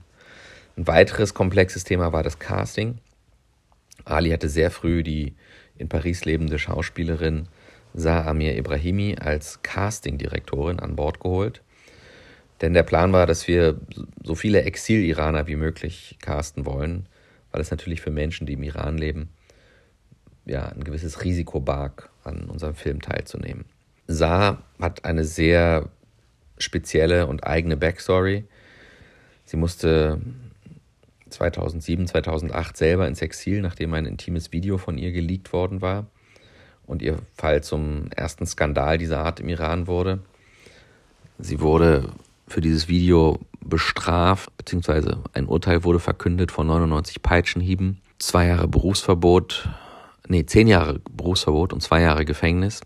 Ein 0.77 0.87
weiteres 0.87 1.33
komplexes 1.33 1.83
Thema 1.83 2.13
war 2.13 2.23
das 2.23 2.39
Casting. 2.39 2.99
Ali 4.05 4.29
hatte 4.31 4.49
sehr 4.49 4.71
früh 4.71 5.03
die 5.03 5.35
in 5.77 5.89
Paris 5.89 6.25
lebende 6.25 6.59
Schauspielerin 6.59 7.47
Sa 7.93 8.23
Amir 8.25 8.55
Ibrahimi 8.55 9.17
als 9.19 9.61
Castingdirektorin 9.63 10.79
an 10.79 10.95
Bord 10.95 11.19
geholt. 11.19 11.61
Denn 12.61 12.73
der 12.73 12.83
Plan 12.83 13.11
war, 13.11 13.25
dass 13.25 13.47
wir 13.47 13.81
so 14.23 14.35
viele 14.35 14.61
Exil-Iraner 14.61 15.47
wie 15.47 15.55
möglich 15.55 16.17
casten 16.21 16.65
wollen, 16.65 17.07
weil 17.51 17.59
es 17.59 17.71
natürlich 17.71 17.99
für 17.99 18.11
Menschen, 18.11 18.45
die 18.45 18.53
im 18.53 18.63
Iran 18.63 18.97
leben, 18.97 19.29
ja, 20.45 20.67
ein 20.67 20.83
gewisses 20.83 21.23
Risiko 21.23 21.59
barg, 21.59 22.10
an 22.23 22.49
unserem 22.49 22.75
Film 22.75 23.01
teilzunehmen. 23.01 23.65
Sa 24.07 24.61
hat 24.79 25.05
eine 25.05 25.23
sehr 25.23 25.89
spezielle 26.57 27.27
und 27.27 27.45
eigene 27.45 27.77
Backstory. 27.77 28.45
Sie 29.45 29.57
musste 29.57 30.21
2007, 31.29 32.07
2008 32.07 32.77
selber 32.77 33.07
ins 33.07 33.21
Exil, 33.21 33.61
nachdem 33.61 33.93
ein 33.93 34.05
intimes 34.05 34.51
Video 34.51 34.77
von 34.77 34.97
ihr 34.97 35.11
geleakt 35.11 35.53
worden 35.53 35.81
war 35.81 36.07
und 36.85 37.01
ihr 37.01 37.17
Fall 37.35 37.63
zum 37.63 38.09
ersten 38.11 38.45
Skandal 38.45 38.97
dieser 38.97 39.19
Art 39.19 39.39
im 39.39 39.49
Iran 39.49 39.87
wurde. 39.87 40.19
Sie 41.39 41.61
wurde 41.61 42.09
für 42.47 42.61
dieses 42.61 42.87
Video 42.87 43.39
bestraft, 43.63 44.55
beziehungsweise 44.57 45.19
ein 45.33 45.47
Urteil 45.47 45.83
wurde 45.83 45.99
verkündet 45.99 46.51
von 46.51 46.67
99 46.67 47.21
Peitschenhieben, 47.21 48.01
zwei 48.19 48.47
Jahre 48.47 48.67
Berufsverbot, 48.67 49.69
nee, 50.31 50.45
zehn 50.45 50.67
Jahre 50.67 50.99
Berufsverbot 51.11 51.73
und 51.73 51.81
zwei 51.81 52.01
Jahre 52.01 52.25
Gefängnis. 52.25 52.81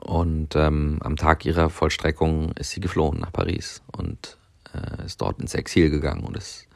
Und 0.00 0.54
ähm, 0.56 0.98
am 1.02 1.16
Tag 1.16 1.44
ihrer 1.44 1.70
Vollstreckung 1.70 2.52
ist 2.52 2.70
sie 2.70 2.80
geflohen 2.80 3.18
nach 3.18 3.32
Paris 3.32 3.82
und 3.96 4.38
äh, 4.74 5.04
ist 5.04 5.20
dort 5.20 5.40
ins 5.40 5.54
Exil 5.54 5.90
gegangen 5.90 6.24
und 6.24 6.36
ist 6.36 6.66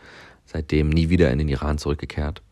seitdem 0.44 0.88
nie 0.88 1.08
wieder 1.08 1.30
in 1.30 1.38
den 1.38 1.48
Iran 1.48 1.78
zurückgekehrt. 1.78 2.42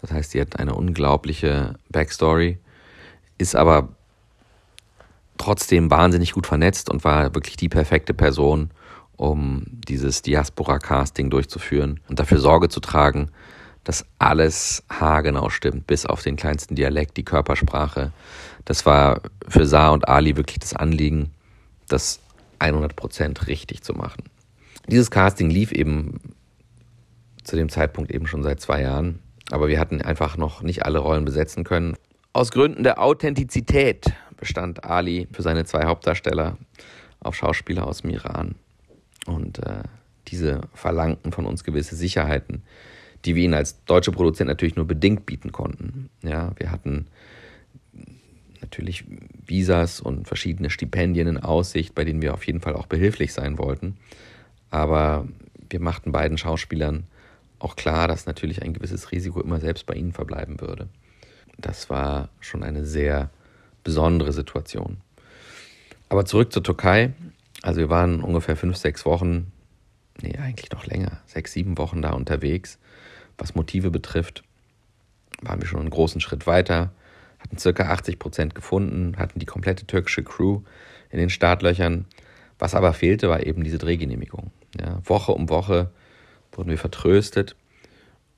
Das 0.00 0.12
heißt, 0.12 0.32
sie 0.32 0.40
hat 0.40 0.58
eine 0.58 0.74
unglaubliche 0.74 1.74
Backstory, 1.88 2.58
ist 3.38 3.56
aber 3.56 3.88
trotzdem 5.38 5.90
wahnsinnig 5.90 6.32
gut 6.32 6.46
vernetzt 6.46 6.90
und 6.90 7.04
war 7.04 7.34
wirklich 7.34 7.56
die 7.56 7.68
perfekte 7.68 8.14
Person, 8.14 8.70
um 9.16 9.64
dieses 9.66 10.22
Diaspora-Casting 10.22 11.30
durchzuführen 11.30 12.00
und 12.08 12.18
dafür 12.18 12.38
Sorge 12.38 12.68
zu 12.68 12.80
tragen, 12.80 13.30
dass 13.84 14.04
alles 14.18 14.82
haargenau 14.90 15.50
stimmt, 15.50 15.86
bis 15.86 16.06
auf 16.06 16.22
den 16.22 16.36
kleinsten 16.36 16.74
Dialekt, 16.74 17.16
die 17.16 17.24
Körpersprache. 17.24 18.12
Das 18.64 18.86
war 18.86 19.20
für 19.46 19.66
Saar 19.66 19.92
und 19.92 20.08
Ali 20.08 20.36
wirklich 20.36 20.58
das 20.58 20.74
Anliegen, 20.74 21.30
das 21.88 22.20
100% 22.60 23.46
richtig 23.46 23.82
zu 23.82 23.92
machen. 23.92 24.24
Dieses 24.88 25.10
Casting 25.10 25.50
lief 25.50 25.70
eben 25.72 26.20
zu 27.42 27.56
dem 27.56 27.68
Zeitpunkt 27.68 28.10
eben 28.10 28.26
schon 28.26 28.42
seit 28.42 28.60
zwei 28.60 28.82
Jahren, 28.82 29.20
aber 29.50 29.68
wir 29.68 29.78
hatten 29.78 30.00
einfach 30.00 30.36
noch 30.36 30.62
nicht 30.62 30.84
alle 30.84 30.98
Rollen 30.98 31.24
besetzen 31.24 31.64
können. 31.64 31.96
Aus 32.32 32.50
Gründen 32.50 32.82
der 32.82 33.00
Authentizität 33.00 34.12
bestand 34.36 34.84
Ali 34.84 35.28
für 35.32 35.42
seine 35.42 35.64
zwei 35.64 35.84
Hauptdarsteller 35.84 36.56
auf 37.20 37.34
Schauspieler 37.34 37.86
aus 37.86 38.02
dem 38.02 38.10
Iran. 38.10 38.54
Und 39.26 39.58
äh, 39.58 39.82
diese 40.28 40.62
verlangten 40.74 41.32
von 41.32 41.46
uns 41.46 41.64
gewisse 41.64 41.96
Sicherheiten, 41.96 42.62
die 43.24 43.34
wir 43.34 43.44
ihnen 43.44 43.54
als 43.54 43.84
deutsche 43.84 44.12
Produzent 44.12 44.48
natürlich 44.48 44.76
nur 44.76 44.86
bedingt 44.86 45.26
bieten 45.26 45.52
konnten. 45.52 46.10
Ja, 46.22 46.52
wir 46.56 46.70
hatten 46.70 47.06
natürlich 48.60 49.04
Visas 49.46 50.00
und 50.00 50.26
verschiedene 50.26 50.70
Stipendien 50.70 51.28
in 51.28 51.38
Aussicht, 51.38 51.94
bei 51.94 52.04
denen 52.04 52.22
wir 52.22 52.34
auf 52.34 52.46
jeden 52.46 52.60
Fall 52.60 52.74
auch 52.74 52.86
behilflich 52.86 53.32
sein 53.32 53.58
wollten. 53.58 53.96
Aber 54.70 55.28
wir 55.70 55.80
machten 55.80 56.12
beiden 56.12 56.38
Schauspielern 56.38 57.04
auch 57.58 57.76
klar, 57.76 58.08
dass 58.08 58.26
natürlich 58.26 58.62
ein 58.62 58.74
gewisses 58.74 59.12
Risiko 59.12 59.40
immer 59.40 59.60
selbst 59.60 59.86
bei 59.86 59.94
ihnen 59.94 60.12
verbleiben 60.12 60.60
würde. 60.60 60.88
Das 61.58 61.88
war 61.88 62.28
schon 62.40 62.62
eine 62.62 62.84
sehr 62.84 63.30
besondere 63.84 64.32
Situation. 64.32 64.98
Aber 66.08 66.24
zurück 66.24 66.52
zur 66.52 66.62
Türkei. 66.62 67.12
Also 67.62 67.80
wir 67.80 67.88
waren 67.88 68.20
ungefähr 68.20 68.56
fünf, 68.56 68.76
sechs 68.76 69.06
Wochen, 69.06 69.52
nee, 70.20 70.36
eigentlich 70.36 70.70
noch 70.70 70.86
länger, 70.86 71.20
sechs, 71.26 71.52
sieben 71.52 71.78
Wochen 71.78 72.02
da 72.02 72.10
unterwegs. 72.10 72.78
Was 73.38 73.54
Motive 73.54 73.90
betrifft, 73.90 74.44
waren 75.42 75.60
wir 75.60 75.66
schon 75.66 75.80
einen 75.80 75.90
großen 75.90 76.20
Schritt 76.20 76.46
weiter, 76.46 76.92
hatten 77.38 77.58
circa 77.58 77.90
80 77.90 78.18
Prozent 78.18 78.54
gefunden, 78.54 79.16
hatten 79.18 79.38
die 79.38 79.46
komplette 79.46 79.86
türkische 79.86 80.22
Crew 80.22 80.60
in 81.10 81.18
den 81.18 81.30
Startlöchern. 81.30 82.06
Was 82.58 82.74
aber 82.74 82.92
fehlte, 82.92 83.28
war 83.28 83.44
eben 83.44 83.64
diese 83.64 83.78
Drehgenehmigung. 83.78 84.50
Ja, 84.80 85.00
Woche 85.04 85.32
um 85.32 85.48
Woche 85.48 85.90
wurden 86.52 86.70
wir 86.70 86.78
vertröstet 86.78 87.56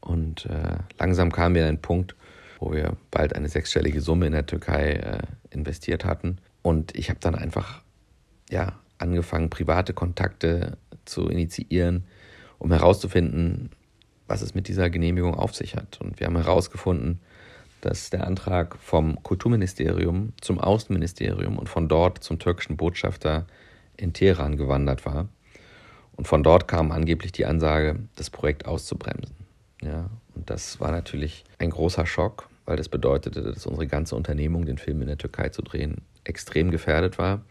und 0.00 0.46
äh, 0.46 0.78
langsam 0.98 1.32
kamen 1.32 1.54
wir 1.54 1.62
an 1.62 1.68
einen 1.68 1.82
Punkt, 1.82 2.14
wo 2.58 2.72
wir 2.72 2.96
bald 3.10 3.34
eine 3.34 3.48
sechsstellige 3.48 4.00
Summe 4.00 4.26
in 4.26 4.32
der 4.32 4.46
Türkei 4.46 4.92
äh, 4.92 5.22
investiert 5.50 6.04
hatten. 6.04 6.38
Und 6.62 6.96
ich 6.96 7.10
habe 7.10 7.20
dann 7.20 7.34
einfach 7.34 7.82
ja, 8.50 8.78
angefangen, 8.98 9.50
private 9.50 9.92
Kontakte 9.92 10.78
zu 11.04 11.28
initiieren, 11.28 12.04
um 12.58 12.72
herauszufinden, 12.72 13.70
was 14.26 14.42
es 14.42 14.54
mit 14.54 14.68
dieser 14.68 14.90
Genehmigung 14.90 15.34
auf 15.34 15.54
sich 15.54 15.76
hat. 15.76 16.00
Und 16.00 16.20
wir 16.20 16.26
haben 16.26 16.36
herausgefunden, 16.36 17.20
dass 17.80 18.10
der 18.10 18.26
Antrag 18.26 18.76
vom 18.78 19.22
Kulturministerium 19.22 20.32
zum 20.40 20.58
Außenministerium 20.58 21.58
und 21.58 21.68
von 21.68 21.88
dort 21.88 22.22
zum 22.24 22.38
türkischen 22.38 22.76
Botschafter 22.76 23.46
in 23.96 24.12
Teheran 24.12 24.56
gewandert 24.56 25.06
war. 25.06 25.28
Und 26.16 26.26
von 26.26 26.42
dort 26.42 26.66
kam 26.66 26.92
angeblich 26.92 27.32
die 27.32 27.46
Ansage, 27.46 27.98
das 28.16 28.30
Projekt 28.30 28.66
auszubremsen. 28.66 29.36
Ja, 29.82 30.10
und 30.34 30.48
das 30.48 30.80
war 30.80 30.90
natürlich 30.90 31.44
ein 31.58 31.70
großer 31.70 32.06
Schock, 32.06 32.48
weil 32.64 32.76
das 32.76 32.88
bedeutete, 32.88 33.42
dass 33.42 33.66
unsere 33.66 33.86
ganze 33.86 34.16
Unternehmung, 34.16 34.64
den 34.64 34.78
Film 34.78 35.02
in 35.02 35.08
der 35.08 35.18
Türkei 35.18 35.50
zu 35.50 35.62
drehen, 35.62 36.02
extrem 36.24 36.70
gefährdet 36.70 37.18
war. 37.18 37.42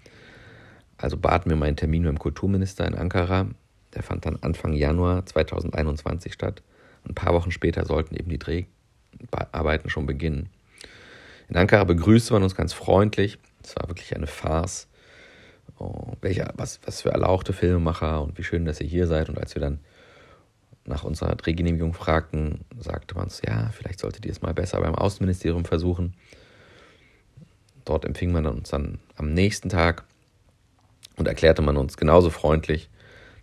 Also 0.97 1.17
baten 1.17 1.49
wir 1.49 1.57
meinen 1.57 1.77
Termin 1.77 2.03
beim 2.03 2.19
Kulturminister 2.19 2.85
in 2.87 2.95
Ankara. 2.95 3.47
Der 3.95 4.03
fand 4.03 4.25
dann 4.25 4.37
Anfang 4.41 4.73
Januar 4.73 5.25
2021 5.25 6.33
statt. 6.33 6.61
Ein 7.07 7.15
paar 7.15 7.33
Wochen 7.33 7.51
später 7.51 7.85
sollten 7.85 8.15
eben 8.15 8.29
die 8.29 8.39
Dreharbeiten 8.39 9.89
schon 9.89 10.05
beginnen. 10.05 10.49
In 11.47 11.55
Ankara 11.55 11.83
begrüßte 11.83 12.33
man 12.33 12.43
uns 12.43 12.55
ganz 12.55 12.73
freundlich. 12.73 13.37
Es 13.63 13.75
war 13.75 13.87
wirklich 13.87 14.15
eine 14.15 14.27
Farce. 14.27 14.87
Oh, 15.77 16.13
welcher, 16.21 16.53
was, 16.55 16.79
was 16.85 17.01
für 17.01 17.09
erlauchte 17.09 17.53
Filmemacher 17.53 18.21
und 18.21 18.37
wie 18.37 18.43
schön, 18.43 18.65
dass 18.65 18.81
ihr 18.81 18.87
hier 18.87 19.07
seid. 19.07 19.29
Und 19.29 19.37
als 19.37 19.55
wir 19.55 19.61
dann 19.61 19.79
nach 20.85 21.03
unserer 21.03 21.35
Drehgenehmigung 21.35 21.93
fragten, 21.93 22.65
sagte 22.79 23.15
man 23.15 23.25
uns, 23.25 23.41
ja, 23.45 23.69
vielleicht 23.71 23.99
solltet 23.99 24.25
ihr 24.25 24.31
es 24.31 24.41
mal 24.41 24.53
besser 24.53 24.79
beim 24.81 24.95
Außenministerium 24.95 25.65
versuchen. 25.65 26.15
Dort 27.83 28.05
empfing 28.05 28.31
man 28.31 28.45
uns 28.45 28.69
dann 28.69 28.99
am 29.15 29.33
nächsten 29.33 29.69
Tag 29.69 30.05
und 31.17 31.27
erklärte 31.27 31.61
man 31.61 31.77
uns 31.77 31.97
genauso 31.97 32.29
freundlich, 32.29 32.89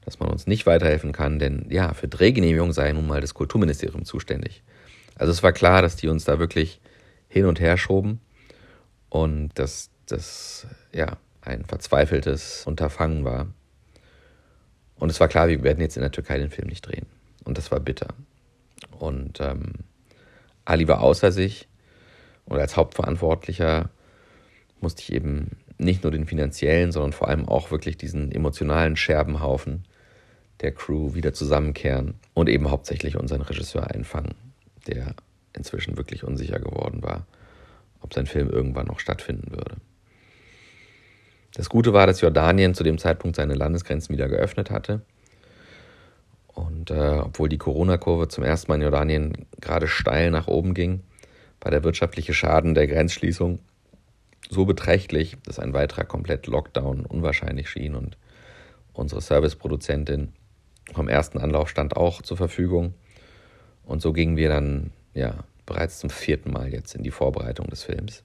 dass 0.04 0.18
man 0.18 0.30
uns 0.30 0.46
nicht 0.46 0.66
weiterhelfen 0.66 1.12
kann, 1.12 1.38
denn 1.38 1.66
ja, 1.68 1.94
für 1.94 2.08
Drehgenehmigung 2.08 2.72
sei 2.72 2.92
nun 2.92 3.06
mal 3.06 3.20
das 3.20 3.34
Kulturministerium 3.34 4.04
zuständig. 4.04 4.62
Also 5.16 5.30
es 5.30 5.42
war 5.42 5.52
klar, 5.52 5.82
dass 5.82 5.96
die 5.96 6.08
uns 6.08 6.24
da 6.24 6.38
wirklich 6.38 6.80
hin 7.28 7.46
und 7.46 7.60
her 7.60 7.76
schoben 7.76 8.20
und 9.08 9.50
dass 9.54 9.90
das 10.06 10.66
ja 10.92 11.16
ein 11.40 11.64
verzweifeltes 11.64 12.66
Unterfangen 12.66 13.24
war. 13.24 13.46
Und 14.96 15.10
es 15.10 15.20
war 15.20 15.28
klar, 15.28 15.48
wir 15.48 15.62
werden 15.62 15.80
jetzt 15.80 15.96
in 15.96 16.02
der 16.02 16.12
Türkei 16.12 16.38
den 16.38 16.50
Film 16.50 16.68
nicht 16.68 16.86
drehen. 16.86 17.06
Und 17.44 17.58
das 17.58 17.70
war 17.70 17.80
bitter. 17.80 18.14
Und 18.98 19.40
ähm, 19.40 19.72
Ali 20.64 20.86
war 20.88 21.00
außer 21.00 21.32
sich 21.32 21.68
und 22.44 22.58
als 22.58 22.76
Hauptverantwortlicher 22.76 23.90
musste 24.80 25.02
ich 25.02 25.12
eben 25.12 25.56
nicht 25.78 26.02
nur 26.02 26.12
den 26.12 26.26
finanziellen, 26.26 26.92
sondern 26.92 27.12
vor 27.12 27.28
allem 27.28 27.48
auch 27.48 27.70
wirklich 27.70 27.96
diesen 27.96 28.30
emotionalen 28.32 28.96
Scherbenhaufen 28.96 29.84
der 30.62 30.72
Crew 30.72 31.14
wieder 31.14 31.32
zusammenkehren 31.32 32.14
und 32.34 32.48
eben 32.48 32.70
hauptsächlich 32.70 33.16
unseren 33.16 33.42
Regisseur 33.42 33.90
einfangen, 33.90 34.34
der 34.86 35.14
inzwischen 35.54 35.96
wirklich 35.96 36.24
unsicher 36.24 36.58
geworden 36.60 37.02
war, 37.02 37.26
ob 38.00 38.14
sein 38.14 38.26
Film 38.26 38.50
irgendwann 38.50 38.86
noch 38.86 39.00
stattfinden 39.00 39.52
würde. 39.52 39.76
Das 41.54 41.68
Gute 41.68 41.92
war, 41.92 42.06
dass 42.06 42.20
Jordanien 42.20 42.74
zu 42.74 42.84
dem 42.84 42.98
Zeitpunkt 42.98 43.36
seine 43.36 43.54
Landesgrenzen 43.54 44.14
wieder 44.14 44.28
geöffnet 44.28 44.70
hatte 44.70 45.02
Und 46.54 46.90
äh, 46.90 47.20
obwohl 47.24 47.48
die 47.48 47.58
Corona-Kurve 47.58 48.28
zum 48.28 48.44
ersten 48.44 48.70
Mal 48.70 48.76
in 48.76 48.82
Jordanien 48.82 49.46
gerade 49.60 49.88
steil 49.88 50.30
nach 50.30 50.48
oben 50.48 50.74
ging, 50.74 51.02
war 51.60 51.70
der 51.70 51.84
wirtschaftliche 51.84 52.34
Schaden 52.34 52.74
der 52.74 52.86
Grenzschließung 52.86 53.60
so 54.50 54.64
beträchtlich, 54.66 55.36
dass 55.46 55.58
ein 55.58 55.72
weiterer 55.74 56.04
komplett 56.04 56.46
Lockdown 56.46 57.06
unwahrscheinlich 57.06 57.70
schien 57.70 57.94
und 57.94 58.16
unsere 58.92 59.20
Serviceproduzentin 59.20 60.32
vom 60.92 61.08
ersten 61.08 61.38
Anlauf 61.38 61.68
stand 61.68 61.96
auch 61.96 62.22
zur 62.22 62.36
Verfügung. 62.36 62.94
Und 63.84 64.02
so 64.02 64.12
gingen 64.12 64.36
wir 64.36 64.48
dann 64.48 64.90
ja 65.14 65.44
bereits 65.66 65.98
zum 65.98 66.10
vierten 66.10 66.52
Mal 66.52 66.72
jetzt 66.72 66.94
in 66.94 67.02
die 67.02 67.10
Vorbereitung 67.10 67.68
des 67.68 67.84
Films. 67.84 68.22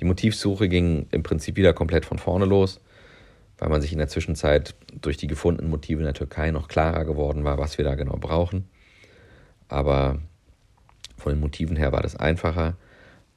Die 0.00 0.04
Motivsuche 0.04 0.68
ging 0.68 1.06
im 1.10 1.22
Prinzip 1.22 1.56
wieder 1.56 1.72
komplett 1.72 2.04
von 2.04 2.18
vorne 2.18 2.44
los, 2.44 2.80
weil 3.58 3.68
man 3.68 3.80
sich 3.80 3.92
in 3.92 3.98
der 3.98 4.08
Zwischenzeit 4.08 4.74
durch 5.00 5.16
die 5.16 5.26
gefundenen 5.26 5.70
Motive 5.70 6.00
in 6.00 6.04
der 6.06 6.14
Türkei 6.14 6.50
noch 6.50 6.68
klarer 6.68 7.04
geworden 7.04 7.44
war, 7.44 7.58
was 7.58 7.78
wir 7.78 7.84
da 7.84 7.94
genau 7.94 8.16
brauchen. 8.16 8.68
Aber 9.68 10.18
von 11.16 11.32
den 11.32 11.40
Motiven 11.40 11.76
her 11.76 11.92
war 11.92 12.02
das 12.02 12.16
einfacher. 12.16 12.76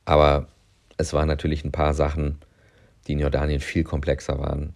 Aber 0.05 0.48
es 0.98 1.13
waren 1.13 1.27
natürlich 1.27 1.63
ein 1.63 1.72
paar 1.72 1.93
Sachen, 1.93 2.39
die 3.07 3.13
in 3.13 3.19
Jordanien 3.19 3.60
viel 3.60 3.84
komplexer 3.84 4.39
waren. 4.39 4.74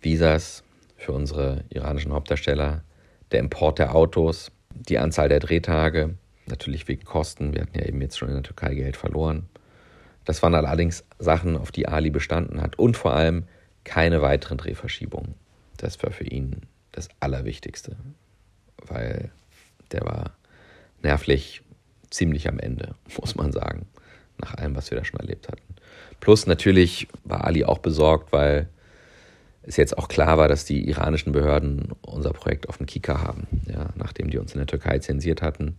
Visas 0.00 0.62
für 0.98 1.12
unsere 1.12 1.64
iranischen 1.70 2.12
Hauptdarsteller, 2.12 2.82
der 3.30 3.40
Import 3.40 3.78
der 3.78 3.94
Autos, 3.94 4.50
die 4.74 4.98
Anzahl 4.98 5.28
der 5.28 5.40
Drehtage, 5.40 6.16
natürlich 6.46 6.86
wegen 6.88 7.04
Kosten. 7.04 7.54
Wir 7.54 7.62
hatten 7.62 7.78
ja 7.78 7.86
eben 7.86 8.02
jetzt 8.02 8.18
schon 8.18 8.28
in 8.28 8.34
der 8.34 8.42
Türkei 8.42 8.74
Geld 8.74 8.96
verloren. 8.96 9.48
Das 10.24 10.42
waren 10.42 10.54
allerdings 10.54 11.04
Sachen, 11.18 11.56
auf 11.56 11.72
die 11.72 11.88
Ali 11.88 12.10
bestanden 12.10 12.60
hat 12.60 12.78
und 12.78 12.96
vor 12.96 13.14
allem 13.14 13.44
keine 13.84 14.20
weiteren 14.20 14.58
Drehverschiebungen. 14.58 15.34
Das 15.78 16.02
war 16.02 16.10
für 16.10 16.24
ihn 16.24 16.62
das 16.92 17.08
Allerwichtigste, 17.20 17.96
weil 18.86 19.30
der 19.92 20.02
war 20.02 20.36
nervlich 21.02 21.62
ziemlich 22.10 22.48
am 22.48 22.58
Ende, 22.58 22.94
muss 23.20 23.36
man 23.36 23.52
sagen, 23.52 23.86
nach 24.38 24.54
allem, 24.54 24.74
was 24.74 24.90
wir 24.90 24.98
da 24.98 25.04
schon 25.04 25.20
erlebt 25.20 25.48
hatten. 25.48 25.62
Plus 26.20 26.46
natürlich 26.46 27.08
war 27.24 27.44
Ali 27.44 27.64
auch 27.64 27.78
besorgt, 27.78 28.32
weil 28.32 28.68
es 29.68 29.76
jetzt 29.76 29.98
auch 29.98 30.08
klar 30.08 30.38
war, 30.38 30.48
dass 30.48 30.64
die 30.64 30.88
iranischen 30.88 31.32
Behörden 31.32 31.92
unser 32.00 32.32
Projekt 32.32 32.68
auf 32.68 32.78
dem 32.78 32.86
Kika 32.86 33.20
haben. 33.20 33.46
Ja, 33.70 33.90
nachdem 33.96 34.30
die 34.30 34.38
uns 34.38 34.52
in 34.52 34.58
der 34.58 34.66
Türkei 34.66 34.98
zensiert 34.98 35.42
hatten, 35.42 35.78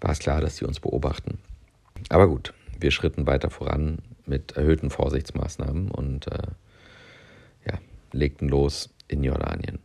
war 0.00 0.10
es 0.10 0.18
klar, 0.18 0.40
dass 0.40 0.56
die 0.56 0.64
uns 0.64 0.80
beobachten. 0.80 1.38
Aber 2.08 2.28
gut, 2.28 2.54
wir 2.80 2.90
schritten 2.90 3.26
weiter 3.26 3.50
voran 3.50 3.98
mit 4.24 4.52
erhöhten 4.56 4.90
Vorsichtsmaßnahmen 4.90 5.90
und 5.90 6.26
äh, 6.28 6.48
ja, 7.66 7.78
legten 8.12 8.48
los 8.48 8.94
in 9.06 9.22
Jordanien. 9.22 9.78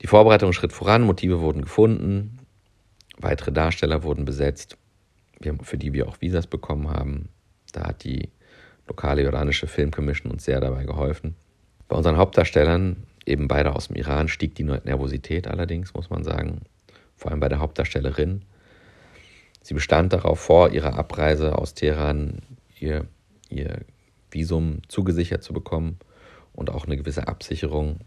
Die 0.00 0.06
Vorbereitung 0.06 0.52
schritt 0.52 0.72
voran, 0.72 1.02
Motive 1.02 1.40
wurden 1.40 1.62
gefunden, 1.62 2.38
weitere 3.18 3.52
Darsteller 3.52 4.02
wurden 4.02 4.24
besetzt, 4.24 4.76
für 5.62 5.78
die 5.78 5.92
wir 5.92 6.08
auch 6.08 6.20
Visas 6.20 6.46
bekommen 6.46 6.88
haben. 6.88 7.28
Da 7.72 7.88
hat 7.88 8.04
die 8.04 8.30
lokale 8.86 9.22
jordanische 9.22 9.66
Filmkommission 9.66 10.32
uns 10.32 10.44
sehr 10.44 10.60
dabei 10.60 10.84
geholfen. 10.84 11.36
Bei 11.88 11.96
unseren 11.96 12.16
Hauptdarstellern, 12.16 12.96
eben 13.26 13.48
beide 13.48 13.74
aus 13.74 13.88
dem 13.88 13.96
Iran, 13.96 14.28
stieg 14.28 14.54
die 14.54 14.64
Nervosität 14.64 15.46
allerdings, 15.46 15.94
muss 15.94 16.10
man 16.10 16.24
sagen. 16.24 16.62
Vor 17.16 17.30
allem 17.30 17.40
bei 17.40 17.48
der 17.48 17.60
Hauptdarstellerin. 17.60 18.42
Sie 19.62 19.74
bestand 19.74 20.12
darauf, 20.12 20.40
vor 20.40 20.72
ihrer 20.72 20.98
Abreise 20.98 21.56
aus 21.56 21.74
Teheran 21.74 22.42
ihr, 22.78 23.06
ihr 23.48 23.80
Visum 24.30 24.82
zugesichert 24.88 25.42
zu 25.42 25.52
bekommen 25.52 25.98
und 26.52 26.70
auch 26.70 26.86
eine 26.86 26.96
gewisse 26.96 27.28
Absicherung 27.28 28.00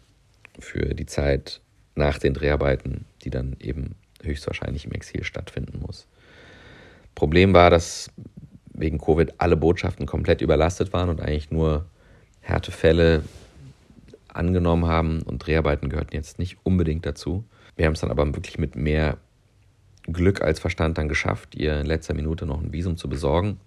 für 0.59 0.93
die 0.93 1.05
Zeit 1.05 1.61
nach 1.95 2.19
den 2.19 2.33
Dreharbeiten, 2.33 3.05
die 3.23 3.29
dann 3.29 3.55
eben 3.59 3.95
höchstwahrscheinlich 4.21 4.85
im 4.85 4.91
Exil 4.91 5.23
stattfinden 5.23 5.79
muss. 5.79 6.07
Problem 7.15 7.53
war, 7.53 7.69
dass 7.69 8.11
wegen 8.73 8.99
Covid 8.99 9.33
alle 9.39 9.57
Botschaften 9.57 10.05
komplett 10.05 10.41
überlastet 10.41 10.93
waren 10.93 11.09
und 11.09 11.21
eigentlich 11.21 11.49
nur 11.49 11.87
Härtefälle 12.41 13.23
angenommen 14.37 14.85
haben 14.85 15.21
und 15.21 15.45
Dreharbeiten 15.45 15.89
gehörten 15.89 16.15
jetzt 16.15 16.39
nicht 16.39 16.57
unbedingt 16.63 17.05
dazu. 17.05 17.43
Wir 17.75 17.85
haben 17.85 17.93
es 17.93 18.01
dann 18.01 18.11
aber 18.11 18.25
wirklich 18.25 18.57
mit 18.57 18.75
mehr 18.75 19.17
Glück 20.03 20.41
als 20.41 20.59
Verstand 20.59 20.97
dann 20.97 21.09
geschafft, 21.09 21.55
ihr 21.55 21.79
in 21.79 21.85
letzter 21.85 22.13
Minute 22.13 22.45
noch 22.45 22.61
ein 22.61 22.71
Visum 22.71 22.97
zu 22.97 23.09
besorgen. 23.09 23.59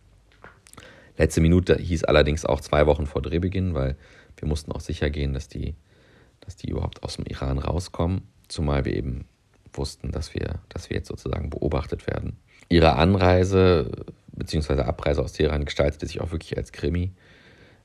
Letzte 1.18 1.40
Minute 1.40 1.76
hieß 1.76 2.04
allerdings 2.04 2.46
auch 2.46 2.60
zwei 2.60 2.86
Wochen 2.86 3.06
vor 3.06 3.20
Drehbeginn, 3.20 3.74
weil 3.74 3.96
wir 4.36 4.48
mussten 4.48 4.72
auch 4.72 4.80
sicher 4.80 5.10
gehen, 5.10 5.34
dass 5.34 5.48
die, 5.48 5.74
dass 6.40 6.56
die 6.56 6.70
überhaupt 6.70 7.02
aus 7.02 7.16
dem 7.16 7.26
Iran 7.26 7.58
rauskommen, 7.58 8.22
zumal 8.48 8.86
wir 8.86 8.94
eben 8.94 9.26
wussten, 9.74 10.12
dass 10.12 10.34
wir, 10.34 10.60
dass 10.70 10.88
wir 10.88 10.96
jetzt 10.96 11.08
sozusagen 11.08 11.50
beobachtet 11.50 12.06
werden. 12.06 12.38
Ihre 12.68 12.96
Anreise 12.96 13.90
bzw. 14.32 14.80
Abreise 14.82 15.22
aus 15.22 15.32
Teheran 15.32 15.66
gestaltete 15.66 16.06
sich 16.06 16.20
auch 16.20 16.32
wirklich 16.32 16.56
als 16.56 16.72
Krimi. 16.72 17.12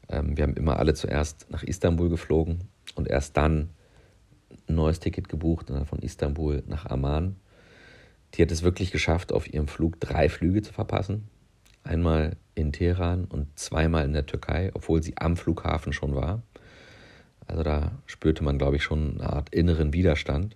Ähm, 0.08 0.38
wir 0.38 0.44
haben 0.44 0.56
immer 0.56 0.80
alle 0.80 0.94
zuerst 0.94 1.48
nach 1.50 1.64
Istanbul 1.64 2.10
geflogen 2.10 2.70
und 2.96 3.08
erst 3.08 3.38
dann 3.38 3.70
ein 4.68 4.76
neues 4.76 5.00
Ticket 5.00 5.30
gebucht 5.30 5.70
und 5.70 5.78
dann 5.78 5.86
von 5.86 6.00
Istanbul 6.00 6.64
nach 6.68 6.86
Amman. 6.86 7.36
Die 8.34 8.42
hat 8.42 8.52
es 8.52 8.64
wirklich 8.64 8.92
geschafft, 8.92 9.32
auf 9.32 9.52
ihrem 9.52 9.68
Flug 9.68 10.00
drei 10.00 10.30
Flüge 10.30 10.62
zu 10.62 10.74
verpassen. 10.74 11.30
Einmal 11.84 12.36
in 12.56 12.72
Teheran 12.72 13.26
und 13.26 13.48
zweimal 13.58 14.06
in 14.06 14.14
der 14.14 14.26
Türkei, 14.26 14.72
obwohl 14.74 15.04
sie 15.04 15.18
am 15.18 15.38
Flughafen 15.38 15.94
schon 15.94 16.16
war. 16.16 16.42
Also 17.48 17.64
da 17.64 17.92
spürte 18.08 18.44
man, 18.44 18.58
glaube 18.58 18.78
ich, 18.78 18.84
schon 18.84 19.20
eine 19.20 19.32
Art 19.32 19.54
inneren 19.54 19.94
Widerstand. 19.94 20.56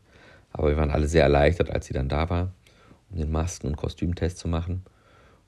Aber 0.51 0.69
wir 0.69 0.77
waren 0.77 0.89
alle 0.89 1.07
sehr 1.07 1.23
erleichtert, 1.23 1.69
als 1.69 1.85
sie 1.85 1.93
dann 1.93 2.09
da 2.09 2.29
war, 2.29 2.53
um 3.11 3.17
den 3.17 3.31
Masken- 3.31 3.67
und 3.67 3.77
Kostümtest 3.77 4.39
zu 4.39 4.47
machen. 4.47 4.83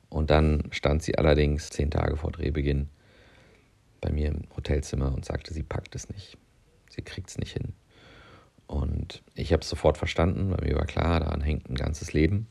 Und 0.10 0.30
dann 0.30 0.64
stand 0.72 1.02
sie 1.02 1.18
allerdings 1.18 1.70
zehn 1.70 1.90
Tage 1.90 2.18
vor 2.18 2.32
Drehbeginn 2.32 2.90
bei 4.02 4.12
mir 4.12 4.28
im 4.28 4.42
Hotelzimmer 4.56 5.14
und 5.14 5.26
sagte, 5.26 5.54
sie 5.54 5.64
packt 5.64 5.96
es 5.96 6.10
nicht. 6.10 6.38
Sie 6.92 7.02
kriegt 7.02 7.30
es 7.30 7.38
nicht 7.38 7.54
hin. 7.54 7.74
Und 8.68 9.22
ich 9.36 9.52
habe 9.52 9.62
es 9.62 9.70
sofort 9.70 9.98
verstanden, 9.98 10.52
weil 10.52 10.70
mir 10.70 10.76
war 10.76 10.86
klar, 10.86 11.20
daran 11.20 11.42
hängt 11.42 11.70
ein 11.70 11.76
ganzes 11.76 12.14
Leben. 12.14 12.48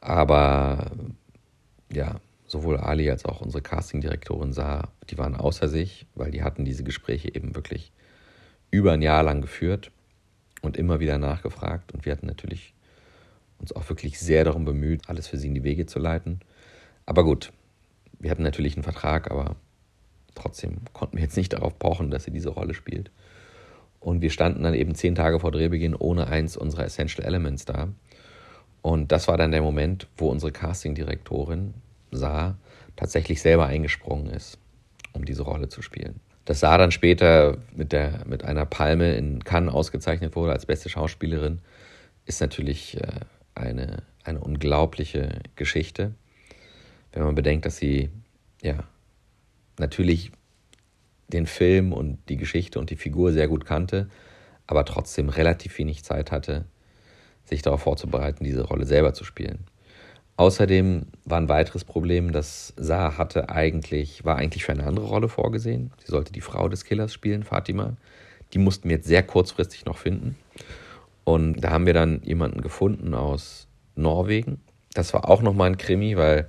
Aber 0.00 0.90
ja, 1.92 2.20
sowohl 2.46 2.78
Ali 2.78 3.10
als 3.10 3.24
auch 3.24 3.40
unsere 3.40 3.62
Castingdirektorin 3.62 4.52
sah, 4.52 4.90
die 5.10 5.18
waren 5.18 5.36
außer 5.36 5.68
sich, 5.68 6.06
weil 6.14 6.30
die 6.30 6.42
hatten 6.42 6.64
diese 6.64 6.84
Gespräche 6.84 7.34
eben 7.34 7.54
wirklich 7.54 7.92
über 8.70 8.92
ein 8.92 9.02
Jahr 9.02 9.22
lang 9.22 9.40
geführt 9.40 9.90
und 10.62 10.76
immer 10.76 11.00
wieder 11.00 11.18
nachgefragt. 11.18 11.92
Und 11.92 12.04
wir 12.04 12.12
hatten 12.12 12.26
natürlich 12.26 12.74
uns 13.58 13.72
auch 13.72 13.88
wirklich 13.88 14.18
sehr 14.18 14.44
darum 14.44 14.64
bemüht, 14.64 15.08
alles 15.08 15.26
für 15.26 15.36
sie 15.36 15.48
in 15.48 15.54
die 15.54 15.64
Wege 15.64 15.86
zu 15.86 15.98
leiten. 15.98 16.40
Aber 17.06 17.24
gut, 17.24 17.52
wir 18.18 18.30
hatten 18.30 18.42
natürlich 18.42 18.76
einen 18.76 18.84
Vertrag, 18.84 19.30
aber 19.30 19.56
trotzdem 20.38 20.78
konnten 20.92 21.16
wir 21.16 21.24
jetzt 21.24 21.36
nicht 21.36 21.52
darauf 21.52 21.78
pochen, 21.78 22.10
dass 22.10 22.24
sie 22.24 22.30
diese 22.30 22.50
Rolle 22.50 22.74
spielt. 22.74 23.10
Und 24.00 24.22
wir 24.22 24.30
standen 24.30 24.62
dann 24.62 24.74
eben 24.74 24.94
zehn 24.94 25.14
Tage 25.14 25.40
vor 25.40 25.50
Drehbeginn 25.50 25.94
ohne 25.94 26.28
eins 26.28 26.56
unserer 26.56 26.84
Essential 26.84 27.26
Elements 27.26 27.64
da. 27.64 27.88
Und 28.80 29.10
das 29.12 29.28
war 29.28 29.36
dann 29.36 29.50
der 29.50 29.62
Moment, 29.62 30.06
wo 30.16 30.28
unsere 30.30 30.52
Castingdirektorin 30.52 31.74
Saar 32.10 32.56
tatsächlich 32.96 33.42
selber 33.42 33.66
eingesprungen 33.66 34.28
ist, 34.28 34.58
um 35.12 35.24
diese 35.24 35.42
Rolle 35.42 35.68
zu 35.68 35.82
spielen. 35.82 36.20
Dass 36.44 36.60
Saar 36.60 36.78
dann 36.78 36.92
später 36.92 37.58
mit, 37.74 37.92
der, 37.92 38.24
mit 38.26 38.44
einer 38.44 38.64
Palme 38.64 39.14
in 39.16 39.44
Cannes 39.44 39.74
ausgezeichnet 39.74 40.36
wurde 40.36 40.52
als 40.52 40.64
beste 40.64 40.88
Schauspielerin, 40.88 41.58
ist 42.24 42.40
natürlich 42.40 42.96
äh, 43.00 43.20
eine, 43.54 44.02
eine 44.24 44.40
unglaubliche 44.40 45.40
Geschichte, 45.56 46.14
wenn 47.12 47.24
man 47.24 47.34
bedenkt, 47.34 47.66
dass 47.66 47.76
sie 47.76 48.10
ja 48.62 48.84
natürlich 49.78 50.32
den 51.28 51.46
Film 51.46 51.92
und 51.92 52.18
die 52.28 52.36
Geschichte 52.36 52.78
und 52.78 52.90
die 52.90 52.96
Figur 52.96 53.32
sehr 53.32 53.48
gut 53.48 53.64
kannte, 53.64 54.08
aber 54.66 54.84
trotzdem 54.84 55.28
relativ 55.28 55.78
wenig 55.78 56.04
Zeit 56.04 56.32
hatte, 56.32 56.64
sich 57.44 57.62
darauf 57.62 57.82
vorzubereiten, 57.82 58.44
diese 58.44 58.64
Rolle 58.64 58.86
selber 58.86 59.14
zu 59.14 59.24
spielen. 59.24 59.66
Außerdem 60.36 61.06
war 61.24 61.40
ein 61.40 61.48
weiteres 61.48 61.84
Problem, 61.84 62.30
dass 62.30 62.72
Saar 62.76 63.18
hatte 63.18 63.48
eigentlich, 63.48 64.24
war 64.24 64.36
eigentlich 64.36 64.64
für 64.64 64.72
eine 64.72 64.86
andere 64.86 65.06
Rolle 65.06 65.28
vorgesehen. 65.28 65.90
Sie 66.04 66.12
sollte 66.12 66.32
die 66.32 66.40
Frau 66.40 66.68
des 66.68 66.84
Killers 66.84 67.12
spielen, 67.12 67.42
Fatima. 67.42 67.96
Die 68.52 68.58
mussten 68.58 68.88
wir 68.88 68.96
jetzt 68.96 69.08
sehr 69.08 69.24
kurzfristig 69.24 69.84
noch 69.84 69.98
finden. 69.98 70.36
Und 71.24 71.60
da 71.60 71.70
haben 71.70 71.86
wir 71.86 71.92
dann 71.92 72.22
jemanden 72.22 72.60
gefunden 72.60 73.14
aus 73.14 73.66
Norwegen. 73.96 74.60
Das 74.94 75.12
war 75.12 75.28
auch 75.28 75.42
nochmal 75.42 75.70
ein 75.70 75.76
Krimi, 75.76 76.16
weil 76.16 76.48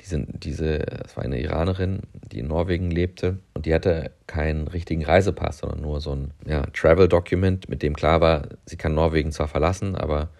diese, 0.00 0.24
diese, 0.28 0.78
das 0.78 1.16
war 1.16 1.24
eine 1.24 1.40
Iranerin, 1.40 2.02
die 2.30 2.40
in 2.40 2.48
Norwegen 2.48 2.90
lebte 2.90 3.38
und 3.54 3.66
die 3.66 3.74
hatte 3.74 4.12
keinen 4.26 4.68
richtigen 4.68 5.04
Reisepass, 5.04 5.58
sondern 5.58 5.80
nur 5.80 6.00
so 6.00 6.14
ein 6.14 6.32
ja, 6.46 6.62
Travel-Document, 6.72 7.68
mit 7.68 7.82
dem 7.82 7.96
klar 7.96 8.20
war, 8.20 8.48
sie 8.66 8.76
kann 8.76 8.94
Norwegen 8.94 9.32
zwar 9.32 9.48
verlassen, 9.48 9.96
aber 9.96 10.30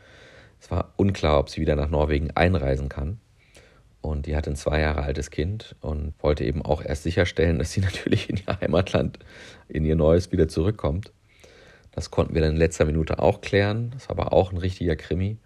es 0.61 0.71
war 0.71 0.92
unklar, 0.97 1.38
ob 1.38 1.49
sie 1.49 1.61
wieder 1.61 1.77
nach 1.77 1.90
Norwegen 1.90 2.31
einreisen 2.33 2.88
kann. 2.88 3.19
Und 4.01 4.27
die 4.27 4.37
hatte 4.37 4.51
ein 4.51 4.57
zwei 4.57 4.81
Jahre 4.81 5.03
altes 5.03 5.31
Kind 5.31 5.75
und 5.81 6.14
wollte 6.21 6.45
eben 6.45 6.62
auch 6.62 6.83
erst 6.83 7.03
sicherstellen, 7.03 7.59
dass 7.59 7.73
sie 7.73 7.81
natürlich 7.81 8.31
in 8.31 8.37
ihr 8.37 8.61
Heimatland, 8.61 9.19
in 9.69 9.85
ihr 9.85 9.97
neues 9.97 10.33
wieder 10.33 10.49
zurückkommt. 10.49 11.12
Das 11.92 12.11
konnten 12.11 12.35
wir 12.35 12.42
dann 12.42 12.53
in 12.53 12.57
letzter 12.57 12.85
Minute 12.85 13.19
auch 13.19 13.40
klären. 13.40 13.90
Das 13.92 14.09
war 14.09 14.19
aber 14.19 14.33
auch 14.33 14.53
ein 14.53 14.59
richtiger 14.59 14.97
Krimi. 14.97 15.38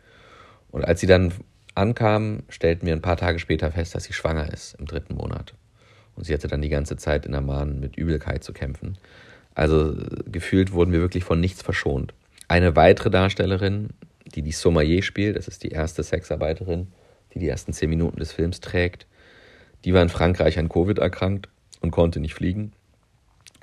Und 0.70 0.84
als 0.84 1.00
sie 1.00 1.06
dann 1.06 1.32
ankam, 1.80 2.42
stellten 2.48 2.86
wir 2.86 2.94
ein 2.94 3.02
paar 3.02 3.16
Tage 3.16 3.38
später 3.38 3.72
fest, 3.72 3.94
dass 3.94 4.04
sie 4.04 4.12
schwanger 4.12 4.52
ist 4.52 4.74
im 4.78 4.86
dritten 4.86 5.14
Monat. 5.14 5.54
Und 6.14 6.24
sie 6.24 6.34
hatte 6.34 6.48
dann 6.48 6.62
die 6.62 6.68
ganze 6.68 6.96
Zeit 6.96 7.24
in 7.24 7.32
der 7.32 7.40
Mahn 7.40 7.80
mit 7.80 7.96
Übelkeit 7.96 8.44
zu 8.44 8.52
kämpfen. 8.52 8.98
Also 9.54 9.96
gefühlt 10.26 10.72
wurden 10.72 10.92
wir 10.92 11.00
wirklich 11.00 11.24
von 11.24 11.40
nichts 11.40 11.62
verschont. 11.62 12.14
Eine 12.48 12.76
weitere 12.76 13.10
Darstellerin, 13.10 13.88
die 14.34 14.42
die 14.42 14.52
Sommelier 14.52 15.02
spielt, 15.02 15.36
das 15.36 15.48
ist 15.48 15.62
die 15.62 15.70
erste 15.70 16.02
Sexarbeiterin, 16.02 16.88
die 17.32 17.38
die 17.38 17.48
ersten 17.48 17.72
zehn 17.72 17.90
Minuten 17.90 18.18
des 18.18 18.32
Films 18.32 18.60
trägt, 18.60 19.06
die 19.84 19.94
war 19.94 20.02
in 20.02 20.08
Frankreich 20.08 20.58
an 20.58 20.68
Covid 20.68 20.98
erkrankt 20.98 21.48
und 21.80 21.90
konnte 21.90 22.20
nicht 22.20 22.34
fliegen. 22.34 22.72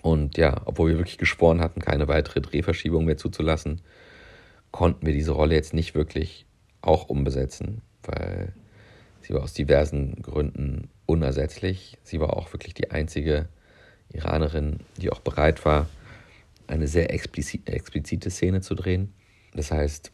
Und 0.02 0.38
ja, 0.38 0.62
obwohl 0.66 0.92
wir 0.92 0.98
wirklich 0.98 1.18
geschworen 1.18 1.62
hatten, 1.62 1.82
keine 1.82 2.08
weitere 2.08 2.42
Drehverschiebung 2.42 3.06
mehr 3.06 3.18
zuzulassen, 3.18 3.82
konnten 4.72 5.06
wir 5.06 5.14
diese 5.14 5.32
Rolle 5.32 5.56
jetzt 5.56 5.74
nicht 5.74 5.96
wirklich 5.96 6.46
auch 6.82 7.10
umbesetzen, 7.10 7.82
weil 8.04 8.54
sie 9.22 9.34
war 9.34 9.44
aus 9.44 9.54
diversen 9.54 10.22
Gründen 10.22 10.90
unersetzlich. 11.06 11.98
Sie 12.04 12.20
war 12.20 12.36
auch 12.36 12.54
wirklich 12.54 12.74
die 12.74 12.92
einzige 12.92 13.48
Iranerin, 14.14 14.80
die 14.98 15.12
auch 15.12 15.20
bereit 15.20 15.66
war, 15.66 15.88
eine 16.68 16.88
sehr 16.88 17.14
explizite 17.14 18.30
Szene 18.30 18.62
zu 18.62 18.76
drehen. 18.76 19.14
Das 19.54 19.72
heißt, 19.72 20.12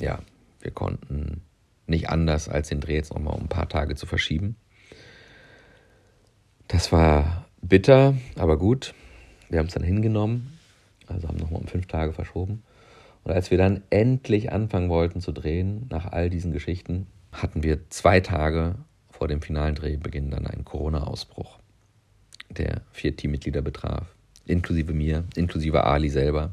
ja, 0.00 0.20
wir 0.60 0.70
konnten 0.70 1.42
nicht 1.86 2.08
anders, 2.08 2.48
als 2.48 2.68
den 2.68 2.80
Dreh 2.80 2.94
jetzt 2.94 3.12
nochmal 3.12 3.34
um 3.34 3.42
ein 3.42 3.48
paar 3.48 3.68
Tage 3.68 3.94
zu 3.94 4.06
verschieben. 4.06 4.56
Das 6.68 6.92
war 6.92 7.46
bitter, 7.60 8.14
aber 8.36 8.58
gut. 8.58 8.94
Wir 9.50 9.58
haben 9.58 9.66
es 9.66 9.74
dann 9.74 9.82
hingenommen, 9.82 10.58
also 11.06 11.28
haben 11.28 11.36
nochmal 11.36 11.60
um 11.60 11.68
fünf 11.68 11.86
Tage 11.86 12.12
verschoben. 12.12 12.62
Und 13.24 13.32
als 13.32 13.50
wir 13.50 13.58
dann 13.58 13.82
endlich 13.90 14.52
anfangen 14.52 14.90
wollten 14.90 15.20
zu 15.20 15.32
drehen, 15.32 15.86
nach 15.90 16.12
all 16.12 16.28
diesen 16.28 16.52
Geschichten, 16.52 17.06
hatten 17.32 17.62
wir 17.62 17.90
zwei 17.90 18.20
Tage 18.20 18.76
vor 19.10 19.28
dem 19.28 19.40
finalen 19.40 19.74
Drehbeginn 19.74 20.30
dann 20.30 20.46
einen 20.46 20.64
Corona-Ausbruch, 20.64 21.58
der 22.50 22.82
vier 22.92 23.16
Teammitglieder 23.16 23.62
betraf, 23.62 24.14
inklusive 24.44 24.92
mir, 24.92 25.24
inklusive 25.34 25.84
Ali 25.84 26.10
selber. 26.10 26.52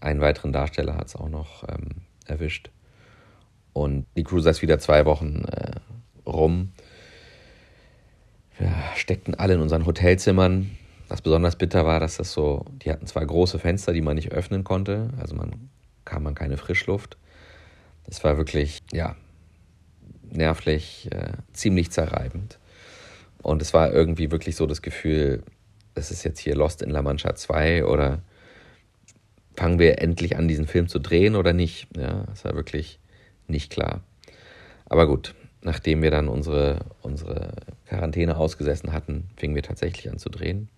Einen 0.00 0.20
weiteren 0.20 0.52
Darsteller 0.52 0.96
hat 0.96 1.06
es 1.06 1.16
auch 1.16 1.28
noch 1.28 1.64
ähm, 1.68 2.02
erwischt. 2.26 2.70
Und 3.72 4.06
die 4.16 4.24
Crew 4.24 4.40
saß 4.40 4.60
wieder 4.60 4.78
zwei 4.78 5.06
Wochen 5.06 5.44
äh, 5.44 5.80
rum. 6.26 6.72
Wir 8.58 8.72
steckten 8.96 9.34
alle 9.34 9.54
in 9.54 9.60
unseren 9.60 9.86
Hotelzimmern. 9.86 10.70
Was 11.14 11.22
besonders 11.22 11.54
bitter 11.54 11.86
war, 11.86 12.00
dass 12.00 12.16
das 12.16 12.32
so, 12.32 12.64
die 12.82 12.90
hatten 12.90 13.06
zwei 13.06 13.24
große 13.24 13.60
Fenster, 13.60 13.92
die 13.92 14.00
man 14.00 14.16
nicht 14.16 14.32
öffnen 14.32 14.64
konnte. 14.64 15.10
Also 15.20 15.36
man 15.36 15.70
kam 16.04 16.24
man 16.24 16.34
keine 16.34 16.56
Frischluft. 16.56 17.16
Das 18.04 18.24
war 18.24 18.36
wirklich, 18.36 18.80
ja, 18.90 19.14
nervlich, 20.28 21.08
äh, 21.12 21.34
ziemlich 21.52 21.92
zerreibend. 21.92 22.58
Und 23.42 23.62
es 23.62 23.72
war 23.72 23.92
irgendwie 23.92 24.32
wirklich 24.32 24.56
so 24.56 24.66
das 24.66 24.82
Gefühl, 24.82 25.44
es 25.94 26.10
ist 26.10 26.24
jetzt 26.24 26.40
hier 26.40 26.56
Lost 26.56 26.82
in 26.82 26.90
La 26.90 27.00
Mancha 27.00 27.36
2 27.36 27.84
oder 27.84 28.20
fangen 29.56 29.78
wir 29.78 30.02
endlich 30.02 30.36
an, 30.36 30.48
diesen 30.48 30.66
Film 30.66 30.88
zu 30.88 30.98
drehen 30.98 31.36
oder 31.36 31.52
nicht? 31.52 31.86
Ja, 31.96 32.26
es 32.32 32.44
war 32.44 32.56
wirklich 32.56 32.98
nicht 33.46 33.70
klar. 33.70 34.02
Aber 34.86 35.06
gut, 35.06 35.36
nachdem 35.62 36.02
wir 36.02 36.10
dann 36.10 36.26
unsere, 36.26 36.86
unsere 37.02 37.52
Quarantäne 37.86 38.36
ausgesessen 38.36 38.92
hatten, 38.92 39.28
fingen 39.36 39.54
wir 39.54 39.62
tatsächlich 39.62 40.10
an 40.10 40.18
zu 40.18 40.28
drehen. 40.28 40.70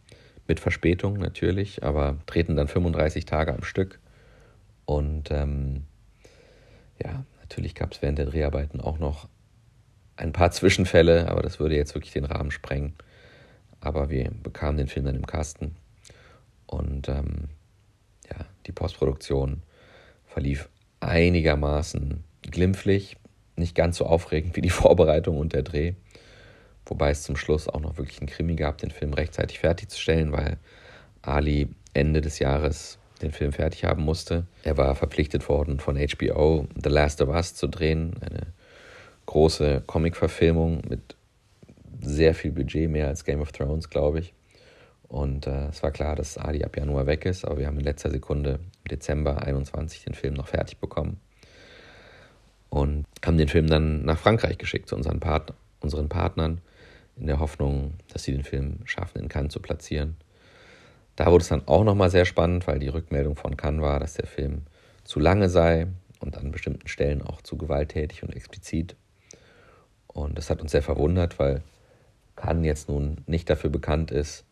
Mit 0.49 0.61
Verspätung 0.61 1.19
natürlich, 1.19 1.83
aber 1.83 2.19
drehten 2.27 2.57
dann 2.57 2.69
35 2.69 3.25
Tage 3.25 3.53
am 3.53 3.65
Stück. 3.65 3.99
Und 4.85 5.31
ähm, 5.31 5.85
ja, 7.03 7.25
natürlich 7.41 7.75
gab 7.75 7.93
es 7.93 8.03
während 8.03 8.19
der 8.19 8.27
Dreharbeiten 8.27 8.81
auch 8.81 8.99
noch 8.99 9.29
ein 10.17 10.33
paar 10.33 10.51
Zwischenfälle, 10.53 11.29
aber 11.29 11.43
das 11.43 11.59
würde 11.61 11.77
jetzt 11.77 11.95
wirklich 11.95 12.13
den 12.13 12.25
Rahmen 12.25 12.51
sprengen. 12.51 12.95
Aber 13.81 14.11
wir 14.11 14.31
bekamen 14.43 14.79
den 14.79 14.89
Film 14.89 15.07
dann 15.07 15.17
im 15.17 15.27
Kasten. 15.27 15.77
Und 16.67 17.09
ähm, 17.09 17.49
ja, 18.31 18.45
die 18.67 18.73
Postproduktion 18.73 19.63
verlief 20.25 20.69
einigermaßen 21.01 22.25
glimpflich, 22.43 23.17
nicht 23.57 23.75
ganz 23.75 23.97
so 23.97 24.07
aufregend 24.07 24.57
wie 24.57 24.61
die 24.61 24.71
Vorbereitung 24.83 25.39
und 25.39 25.53
der 25.53 25.63
Dreh. 25.63 25.95
Wobei 26.87 27.11
es 27.11 27.22
zum 27.22 27.37
Schluss 27.37 27.68
auch 27.68 27.81
noch 27.81 27.99
wirklich 27.99 28.20
einen 28.20 28.29
Krimi 28.29 28.57
gab, 28.57 28.79
den 28.79 28.90
Film 28.90 29.12
rechtzeitig 29.12 29.59
fertigzustellen, 29.59 30.33
weil 30.33 30.59
Ali 31.22 31.68
Ende 31.94 32.20
des 32.20 32.38
Jahres 32.38 32.99
den 33.22 33.33
Film 33.33 33.53
fertig 33.53 33.85
haben 33.85 34.03
musste. 34.03 34.46
Er 34.62 34.77
war 34.77 34.94
verpflichtet 34.94 35.49
worden 35.49 35.81
von 35.81 35.96
HBO 35.96 36.66
The 36.83 36.90
Last 36.90 37.20
of 37.22 37.29
Us 37.29 37.55
zu 37.55 37.66
drehen, 37.66 38.14
eine 38.20 38.53
große 39.27 39.83
Comic-Verfilmung 39.87 40.83
mit 40.88 41.16
sehr 42.01 42.35
viel 42.35 42.53
Budget, 42.53 42.90
mehr 42.90 43.09
als 43.09 43.25
Game 43.25 43.40
of 43.40 43.53
Thrones, 43.53 43.90
glaube 43.90 44.20
ich. 44.20 44.35
Und 45.09 45.46
äh, 45.46 45.68
es 45.68 45.83
war 45.83 45.90
klar, 45.92 46.16
dass 46.16 46.37
Ali 46.37 46.64
ab 46.64 46.77
Januar 46.77 47.07
weg 47.07 47.25
ist, 47.27 47.44
aber 47.44 47.59
wir 47.59 47.66
haben 47.66 47.79
in 47.79 47.85
letzter 47.85 48.11
Sekunde 48.11 48.61
im 48.85 48.88
Dezember 48.90 49.42
21 49.42 50.05
den 50.05 50.14
Film 50.14 50.35
noch 50.35 50.49
fertig 50.49 50.79
bekommen 50.79 51.20
und 52.70 53.07
haben 53.25 53.38
den 53.38 53.49
Film 53.49 53.68
dann 53.68 54.05
nach 54.05 54.18
Frankreich 54.18 54.59
geschickt 54.59 54.88
zu 54.88 54.96
unseren, 54.96 55.20
Part 55.20 55.55
unseren 55.81 56.09
Partnern 56.09 56.61
in 57.17 57.27
der 57.27 57.41
Hoffnung, 57.41 57.95
dass 58.13 58.25
sie 58.25 58.33
den 58.33 58.45
Film 58.45 58.81
schaffen, 58.85 59.19
in 59.23 59.29
Cannes 59.29 59.53
zu 59.53 59.61
platzieren. 59.61 60.17
Da 61.17 61.27
wurde 61.27 61.43
es 61.43 61.49
dann 61.49 61.67
auch 61.67 61.83
nochmal 61.83 62.11
sehr 62.11 62.27
spannend, 62.27 62.67
weil 62.67 62.79
die 62.79 62.89
Rückmeldung 62.89 63.37
von 63.37 63.57
Cannes 63.57 63.83
war, 63.83 64.01
dass 64.01 64.15
der 64.15 64.27
Film 64.27 64.63
zu 65.05 65.19
lange 65.19 65.49
sei 65.49 65.87
und 66.21 66.37
an 66.37 66.51
bestimmten 66.51 66.89
Stellen 66.89 67.23
auch 67.23 67.41
zu 67.41 67.57
gewalttätig 67.57 68.23
und 68.23 68.35
explizit. 68.35 68.97
Und 70.07 70.37
das 70.37 70.51
hat 70.51 70.61
uns 70.61 70.73
sehr 70.73 70.83
verwundert, 70.83 71.39
weil 71.39 71.63
Cannes 72.37 72.67
jetzt 72.67 72.89
nun 72.89 73.23
nicht 73.27 73.49
dafür 73.49 73.71
bekannt 73.71 74.11
ist, 74.11 74.45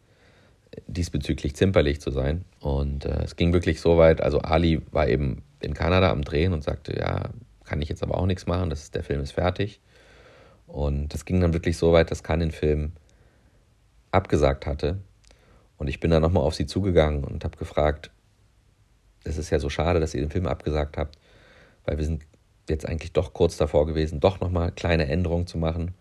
diesbezüglich 0.87 1.55
zimperlich 1.55 2.01
zu 2.01 2.11
sein. 2.11 2.45
Und 2.61 3.05
äh, 3.05 3.23
es 3.23 3.37
ging 3.37 3.53
wirklich 3.53 3.81
so 3.81 3.99
weit, 3.99 4.21
also 4.21 4.41
Ali 4.41 4.81
war 4.91 5.09
eben 5.09 5.43
in 5.61 5.75
Kanada 5.75 6.11
am 6.11 6.23
Drehen 6.23 6.53
und 6.53 6.65
sagte, 6.65 6.97
ja, 6.99 7.31
kann 7.65 7.81
ich 7.81 7.89
jetzt 7.89 8.03
aber 8.03 8.19
auch 8.19 8.27
nichts 8.27 8.47
machen, 8.47 8.71
das 8.71 8.85
ist, 8.85 8.95
der 8.95 9.05
Film 9.05 9.21
ist 9.21 9.33
fertig. 9.33 9.81
Und 10.67 11.15
es 11.15 11.25
ging 11.25 11.41
dann 11.41 11.53
wirklich 11.53 11.77
so 11.77 11.93
weit, 11.93 12.11
dass 12.11 12.23
Khan 12.23 12.41
den 12.41 12.51
Film 12.51 12.93
abgesagt 14.11 14.67
hatte. 14.67 15.01
Und 15.77 15.89
ich 15.89 16.01
bin 16.01 16.11
dann 16.11 16.23
nochmal 16.23 16.43
auf 16.43 16.55
sie 16.55 16.67
zugegangen 16.67 17.25
und 17.25 17.45
habe 17.45 17.57
gefragt, 17.57 18.11
es 19.25 19.39
ist 19.39 19.51
ja 19.51 19.59
so 19.59 19.71
schade, 19.71 20.01
dass 20.01 20.15
ihr 20.15 20.21
den 20.21 20.31
Film 20.31 20.47
abgesagt 20.47 20.97
habt, 20.97 21.19
weil 21.85 21.99
wir 21.99 22.05
sind 22.05 22.25
jetzt 22.69 22.87
eigentlich 22.87 23.13
doch 23.13 23.33
kurz 23.33 23.57
davor 23.57 23.87
gewesen, 23.87 24.21
doch 24.21 24.41
nochmal 24.41 24.73
kleine 24.73 25.07
Änderungen 25.09 25.47
zu 25.47 25.59
machen. 25.59 25.95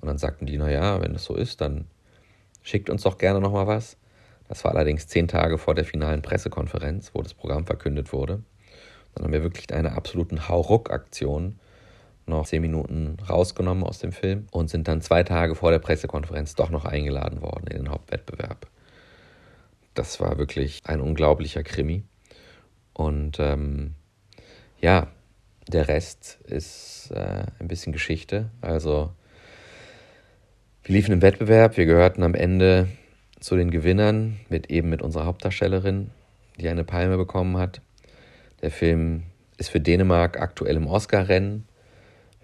Und 0.00 0.08
dann 0.08 0.18
sagten 0.18 0.46
die, 0.46 0.58
naja, 0.58 1.00
wenn 1.00 1.14
es 1.14 1.24
so 1.24 1.34
ist, 1.34 1.60
dann 1.60 1.86
schickt 2.62 2.90
uns 2.90 3.02
doch 3.02 3.18
gerne 3.18 3.40
nochmal 3.40 3.66
was. 3.66 3.96
Das 4.48 4.64
war 4.64 4.72
allerdings 4.72 5.08
zehn 5.08 5.28
Tage 5.28 5.58
vor 5.58 5.74
der 5.74 5.84
finalen 5.84 6.22
Pressekonferenz, 6.22 7.10
wo 7.14 7.22
das 7.22 7.34
Programm 7.34 7.66
verkündet 7.66 8.12
wurde. 8.12 8.42
Dann 9.14 9.24
haben 9.24 9.32
wir 9.32 9.42
wirklich 9.42 9.72
eine 9.72 9.92
absoluten 9.92 10.48
Hauruck-Aktion 10.48 11.58
noch 12.26 12.46
zehn 12.46 12.62
Minuten 12.62 13.16
rausgenommen 13.28 13.84
aus 13.84 13.98
dem 13.98 14.12
Film 14.12 14.46
und 14.50 14.68
sind 14.68 14.88
dann 14.88 15.00
zwei 15.00 15.22
Tage 15.22 15.54
vor 15.54 15.70
der 15.70 15.78
Pressekonferenz 15.78 16.54
doch 16.54 16.70
noch 16.70 16.84
eingeladen 16.84 17.40
worden 17.40 17.66
in 17.68 17.76
den 17.76 17.90
Hauptwettbewerb. 17.90 18.66
Das 19.94 20.20
war 20.20 20.36
wirklich 20.36 20.82
ein 20.84 21.00
unglaublicher 21.00 21.62
Krimi. 21.62 22.04
Und 22.92 23.38
ähm, 23.40 23.94
ja, 24.80 25.08
der 25.68 25.88
Rest 25.88 26.38
ist 26.44 27.10
äh, 27.14 27.44
ein 27.58 27.68
bisschen 27.68 27.92
Geschichte. 27.92 28.50
Also 28.60 29.12
wir 30.84 30.94
liefen 30.94 31.12
im 31.12 31.22
Wettbewerb, 31.22 31.76
wir 31.76 31.86
gehörten 31.86 32.22
am 32.22 32.34
Ende 32.34 32.88
zu 33.40 33.56
den 33.56 33.70
Gewinnern 33.70 34.40
mit 34.48 34.70
eben 34.70 34.88
mit 34.88 35.02
unserer 35.02 35.26
Hauptdarstellerin, 35.26 36.10
die 36.58 36.68
eine 36.68 36.84
Palme 36.84 37.16
bekommen 37.16 37.56
hat. 37.58 37.80
Der 38.62 38.70
Film 38.70 39.24
ist 39.56 39.70
für 39.70 39.80
Dänemark 39.80 40.40
aktuell 40.40 40.76
im 40.76 40.86
Oscar-Rennen. 40.86 41.66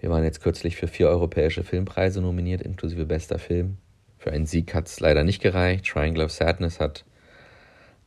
Wir 0.03 0.09
waren 0.09 0.25
jetzt 0.25 0.41
kürzlich 0.41 0.75
für 0.75 0.89
vier 0.89 1.07
europäische 1.07 1.63
Filmpreise 1.63 2.19
nominiert, 2.19 2.61
inklusive 2.61 3.05
bester 3.05 3.39
Film. 3.39 3.77
Für 4.17 4.33
einen 4.33 4.45
Sieg 4.45 4.73
hat 4.73 4.89
es 4.89 4.99
leider 4.99 5.23
nicht 5.23 5.41
gereicht. 5.41 5.85
Triangle 5.85 6.25
of 6.25 6.31
Sadness 6.33 6.81
hat 6.81 7.05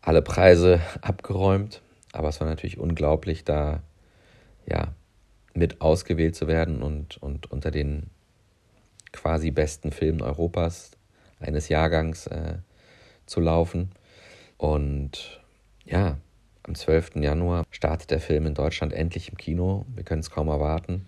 alle 0.03 0.21
Preise 0.21 0.83
abgeräumt. 1.01 1.81
Aber 2.13 2.29
es 2.29 2.39
war 2.39 2.49
natürlich 2.49 2.77
unglaublich, 2.77 3.45
da 3.45 3.83
ja, 4.67 4.93
mit 5.55 5.81
ausgewählt 5.81 6.37
zu 6.37 6.47
werden 6.49 6.83
und, 6.83 7.17
und 7.17 7.51
unter 7.51 7.71
den 7.71 8.11
quasi 9.13 9.51
besten 9.51 9.91
Filmen 9.91 10.21
Europas 10.21 10.91
eines 11.41 11.71
Jahrgangs 11.71 12.27
äh, 12.27 12.59
zu 13.25 13.41
laufen. 13.41 13.89
Und 14.59 15.41
ja, 15.87 16.19
am 16.63 16.75
12. 16.75 17.17
Januar 17.17 17.65
startet 17.71 18.11
der 18.11 18.21
Film 18.21 18.45
in 18.45 18.53
Deutschland 18.53 18.93
endlich 18.93 19.31
im 19.31 19.39
Kino. 19.39 19.87
Wir 19.95 20.05
können 20.05 20.21
es 20.21 20.31
kaum 20.31 20.49
erwarten 20.49 21.07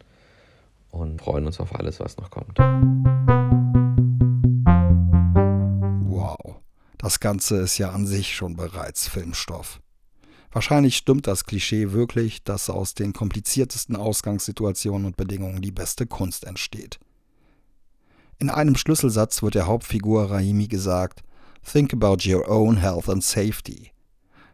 und 0.91 1.21
freuen 1.21 1.47
uns 1.47 1.61
auf 1.61 1.75
alles, 1.75 2.01
was 2.01 2.17
noch 2.17 2.31
kommt. 2.31 2.59
Wow, 6.09 6.57
das 6.99 7.21
Ganze 7.21 7.57
ist 7.59 7.79
ja 7.79 7.91
an 7.91 8.07
sich 8.07 8.35
schon 8.35 8.57
bereits 8.57 9.09
Filmstoff. 9.09 9.81
Wahrscheinlich 10.51 10.97
stimmt 10.97 11.27
das 11.27 11.45
Klischee 11.45 11.93
wirklich, 11.93 12.43
dass 12.43 12.71
aus 12.71 12.95
den 12.95 13.13
kompliziertesten 13.13 13.97
Ausgangssituationen 13.97 15.07
und 15.07 15.17
Bedingungen 15.17 15.61
die 15.61 15.73
beste 15.73 16.07
Kunst 16.07 16.45
entsteht. 16.45 16.99
In 18.39 18.51
einem 18.51 18.77
Schlüsselsatz 18.77 19.43
wird 19.43 19.57
der 19.57 19.67
Hauptfigur 19.67 20.31
Rahimi 20.31 20.69
gesagt, 20.69 21.23
Think 21.71 21.93
about 21.93 22.27
your 22.27 22.49
own 22.49 22.77
health 22.77 23.09
and 23.09 23.23
safety. 23.23 23.91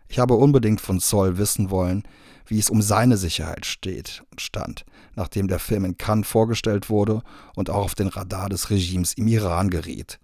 Ich 0.09 0.19
habe 0.19 0.35
unbedingt 0.35 0.81
von 0.81 1.01
Zoll 1.01 1.39
wissen 1.39 1.71
wollen, 1.71 2.03
wie 2.47 2.59
es 2.59 2.71
um 2.71 2.83
seine 2.83 3.17
Sicherheit 3.17 3.67
steht 3.67 4.23
und 4.31 4.41
stand, 4.41 4.85
nachdem 5.15 5.49
der 5.49 5.59
Film 5.59 5.85
in 5.85 5.97
Cannes 5.97 6.27
vorgestellt 6.27 6.91
wurde 6.91 7.23
und 7.55 7.71
auch 7.71 7.85
auf 7.85 7.95
den 7.95 8.09
Radar 8.09 8.49
des 8.49 8.71
Regimes 8.71 9.15
im 9.15 9.29
Iran 9.29 9.71
geriet. 9.71 10.19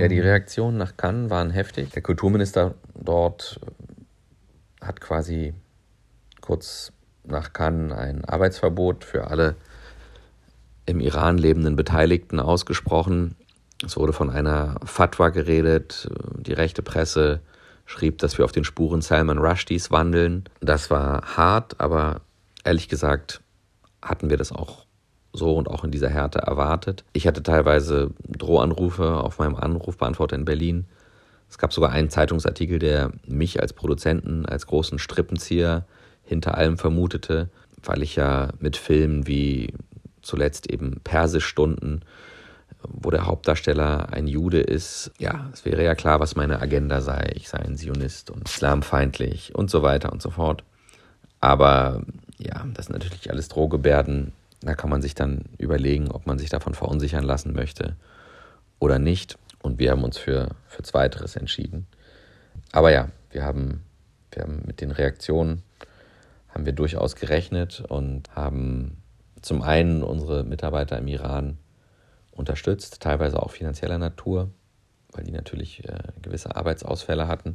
Ja, 0.00 0.08
die 0.08 0.20
Reaktionen 0.20 0.78
nach 0.78 0.96
Cannes 0.96 1.30
waren 1.30 1.50
heftig. 1.50 1.90
Der 1.90 2.02
Kulturminister 2.02 2.74
dort 2.94 3.60
hat 4.80 5.00
quasi 5.00 5.52
kurz 6.40 6.92
nach 7.24 7.52
Cannes 7.52 7.92
ein 7.92 8.24
Arbeitsverbot 8.24 9.04
für 9.04 9.26
alle 9.26 9.56
im 10.86 11.00
Iran 11.00 11.36
lebenden 11.36 11.76
Beteiligten 11.76 12.40
ausgesprochen. 12.40 13.36
Es 13.84 13.96
wurde 13.96 14.12
von 14.12 14.30
einer 14.30 14.76
Fatwa 14.84 15.28
geredet. 15.28 16.10
Die 16.38 16.52
rechte 16.52 16.82
Presse 16.82 17.40
schrieb, 17.90 18.18
dass 18.18 18.38
wir 18.38 18.44
auf 18.44 18.52
den 18.52 18.64
Spuren 18.64 19.02
Salman 19.02 19.38
Rushdies 19.38 19.90
wandeln. 19.90 20.44
Das 20.60 20.90
war 20.90 21.36
hart, 21.36 21.80
aber 21.80 22.20
ehrlich 22.64 22.88
gesagt 22.88 23.40
hatten 24.00 24.30
wir 24.30 24.36
das 24.36 24.52
auch 24.52 24.86
so 25.32 25.56
und 25.56 25.68
auch 25.68 25.84
in 25.84 25.90
dieser 25.90 26.08
Härte 26.08 26.38
erwartet. 26.38 27.04
Ich 27.12 27.26
hatte 27.26 27.42
teilweise 27.42 28.12
Drohanrufe 28.26 29.18
auf 29.18 29.38
meinem 29.38 29.56
Anrufbeantworter 29.56 30.36
in 30.36 30.44
Berlin. 30.44 30.86
Es 31.48 31.58
gab 31.58 31.72
sogar 31.72 31.90
einen 31.90 32.10
Zeitungsartikel, 32.10 32.78
der 32.78 33.10
mich 33.26 33.60
als 33.60 33.72
Produzenten, 33.72 34.46
als 34.46 34.66
großen 34.66 34.98
Strippenzieher 35.00 35.84
hinter 36.22 36.56
allem 36.56 36.78
vermutete, 36.78 37.50
weil 37.82 38.02
ich 38.02 38.14
ja 38.14 38.50
mit 38.60 38.76
Filmen 38.76 39.26
wie 39.26 39.74
zuletzt 40.22 40.70
eben 40.70 41.00
Persischstunden 41.02 42.04
wo 42.82 43.10
der 43.10 43.26
Hauptdarsteller 43.26 44.12
ein 44.12 44.26
Jude 44.26 44.60
ist, 44.60 45.12
ja, 45.18 45.50
es 45.52 45.64
wäre 45.64 45.84
ja 45.84 45.94
klar, 45.94 46.20
was 46.20 46.36
meine 46.36 46.60
Agenda 46.60 47.00
sei. 47.00 47.32
Ich 47.34 47.48
sei 47.48 47.58
ein 47.58 47.76
Zionist 47.76 48.30
und 48.30 48.48
islamfeindlich 48.48 49.54
und 49.54 49.70
so 49.70 49.82
weiter 49.82 50.12
und 50.12 50.22
so 50.22 50.30
fort. 50.30 50.64
Aber 51.40 52.02
ja, 52.38 52.66
das 52.74 52.86
sind 52.86 52.94
natürlich 52.94 53.30
alles 53.30 53.48
Drohgebärden. 53.48 54.32
Da 54.62 54.74
kann 54.74 54.90
man 54.90 55.02
sich 55.02 55.14
dann 55.14 55.44
überlegen, 55.58 56.10
ob 56.10 56.26
man 56.26 56.38
sich 56.38 56.50
davon 56.50 56.74
verunsichern 56.74 57.24
lassen 57.24 57.52
möchte 57.52 57.96
oder 58.78 58.98
nicht. 58.98 59.38
Und 59.62 59.78
wir 59.78 59.90
haben 59.90 60.04
uns 60.04 60.18
für, 60.18 60.50
für 60.66 60.82
Zweiteres 60.82 61.36
entschieden. 61.36 61.86
Aber 62.72 62.90
ja, 62.90 63.08
wir 63.30 63.44
haben, 63.44 63.82
wir 64.32 64.42
haben 64.42 64.62
mit 64.66 64.80
den 64.80 64.90
Reaktionen 64.90 65.62
haben 66.48 66.66
wir 66.66 66.72
durchaus 66.72 67.14
gerechnet 67.14 67.82
und 67.88 68.34
haben 68.34 68.96
zum 69.40 69.62
einen 69.62 70.02
unsere 70.02 70.44
Mitarbeiter 70.44 70.98
im 70.98 71.08
Iran 71.08 71.58
unterstützt, 72.40 73.00
teilweise 73.00 73.40
auch 73.40 73.52
finanzieller 73.52 73.98
Natur, 73.98 74.50
weil 75.12 75.24
die 75.24 75.30
natürlich 75.30 75.84
äh, 75.84 75.98
gewisse 76.20 76.56
Arbeitsausfälle 76.56 77.28
hatten. 77.28 77.54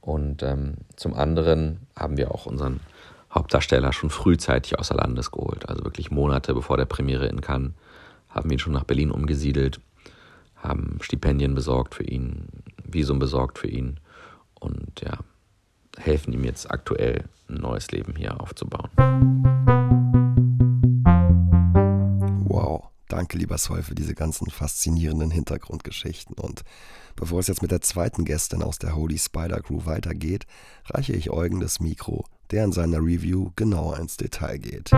Und 0.00 0.42
ähm, 0.42 0.74
zum 0.96 1.14
anderen 1.14 1.86
haben 1.96 2.16
wir 2.16 2.32
auch 2.32 2.46
unseren 2.46 2.80
Hauptdarsteller 3.32 3.92
schon 3.92 4.10
frühzeitig 4.10 4.78
außer 4.78 4.94
Landes 4.94 5.30
geholt, 5.30 5.68
also 5.68 5.84
wirklich 5.84 6.10
Monate 6.10 6.54
bevor 6.54 6.76
der 6.76 6.86
Premiere 6.86 7.26
in 7.26 7.40
Cannes, 7.40 7.72
haben 8.28 8.50
ihn 8.50 8.58
schon 8.58 8.72
nach 8.72 8.84
Berlin 8.84 9.10
umgesiedelt, 9.10 9.80
haben 10.56 10.98
Stipendien 11.00 11.54
besorgt 11.54 11.94
für 11.94 12.04
ihn, 12.04 12.48
Visum 12.84 13.18
besorgt 13.18 13.58
für 13.58 13.68
ihn 13.68 14.00
und 14.54 15.00
ja, 15.02 15.18
helfen 15.98 16.32
ihm 16.32 16.44
jetzt 16.44 16.70
aktuell 16.70 17.24
ein 17.48 17.56
neues 17.56 17.90
Leben 17.90 18.14
hier 18.16 18.40
aufzubauen. 18.40 18.90
Danke, 23.08 23.38
lieber 23.38 23.56
Sol, 23.56 23.82
für 23.82 23.94
diese 23.94 24.14
ganzen 24.14 24.50
faszinierenden 24.50 25.30
Hintergrundgeschichten. 25.30 26.36
Und 26.36 26.62
bevor 27.16 27.40
es 27.40 27.46
jetzt 27.46 27.62
mit 27.62 27.70
der 27.70 27.80
zweiten 27.80 28.26
Gästin 28.26 28.62
aus 28.62 28.78
der 28.78 28.94
Holy 28.94 29.16
Spider 29.16 29.62
Crew 29.62 29.86
weitergeht, 29.86 30.44
reiche 30.84 31.14
ich 31.14 31.30
Eugen 31.30 31.58
das 31.58 31.80
Mikro, 31.80 32.26
der 32.50 32.64
in 32.64 32.72
seiner 32.72 32.98
Review 32.98 33.50
genauer 33.56 33.98
ins 33.98 34.18
Detail 34.18 34.58
geht. 34.58 34.90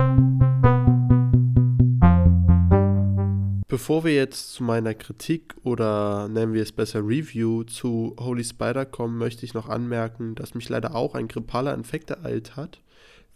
Bevor 3.68 4.02
wir 4.02 4.12
jetzt 4.12 4.54
zu 4.54 4.64
meiner 4.64 4.94
Kritik 4.94 5.54
oder 5.62 6.26
nennen 6.26 6.52
wir 6.52 6.64
es 6.64 6.72
besser 6.72 7.06
Review 7.06 7.62
zu 7.62 8.16
Holy 8.18 8.42
Spider 8.42 8.86
kommen, 8.86 9.18
möchte 9.18 9.46
ich 9.46 9.54
noch 9.54 9.68
anmerken, 9.68 10.34
dass 10.34 10.54
mich 10.54 10.68
leider 10.68 10.96
auch 10.96 11.14
ein 11.14 11.28
grippaler 11.28 11.74
Infekt 11.74 12.10
ereilt 12.10 12.56
hat, 12.56 12.80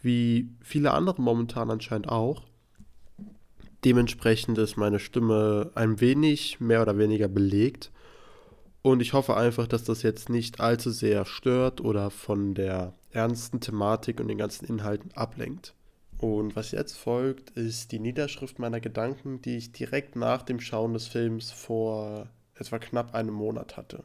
wie 0.03 0.51
viele 0.61 0.91
andere 0.91 1.23
momentan 1.23 1.71
anscheinend 1.71 2.09
auch. 2.09 2.43
Dementsprechend 3.85 4.57
ist 4.59 4.77
meine 4.77 4.99
Stimme 4.99 5.71
ein 5.75 6.01
wenig 6.01 6.59
mehr 6.59 6.81
oder 6.81 6.97
weniger 6.97 7.29
belegt. 7.29 7.91
Und 8.81 9.01
ich 9.01 9.13
hoffe 9.13 9.37
einfach, 9.37 9.67
dass 9.67 9.85
das 9.85 10.03
jetzt 10.03 10.29
nicht 10.29 10.61
allzu 10.61 10.91
sehr 10.91 11.25
stört 11.25 11.81
oder 11.81 12.11
von 12.11 12.55
der 12.55 12.95
ernsten 13.11 13.61
Thematik 13.61 14.21
und 14.21 14.29
den 14.29 14.39
ganzen 14.39 14.67
Inhalten 14.67 15.13
ablenkt. 15.13 15.75
Und 16.19 16.57
was 16.57 16.71
jetzt 16.71 16.97
folgt, 16.97 17.51
ist 17.51 17.93
die 17.93 17.99
Niederschrift 17.99 18.59
meiner 18.59 18.81
Gedanken, 18.81 19.43
die 19.43 19.57
ich 19.57 19.73
direkt 19.73 20.17
nach 20.17 20.43
dem 20.43 20.61
Schauen 20.61 20.95
des 20.95 21.07
Films 21.07 21.51
vor 21.51 22.29
etwa 22.55 22.79
knapp 22.79 23.15
einem 23.15 23.35
Monat 23.35 23.77
hatte. 23.77 24.05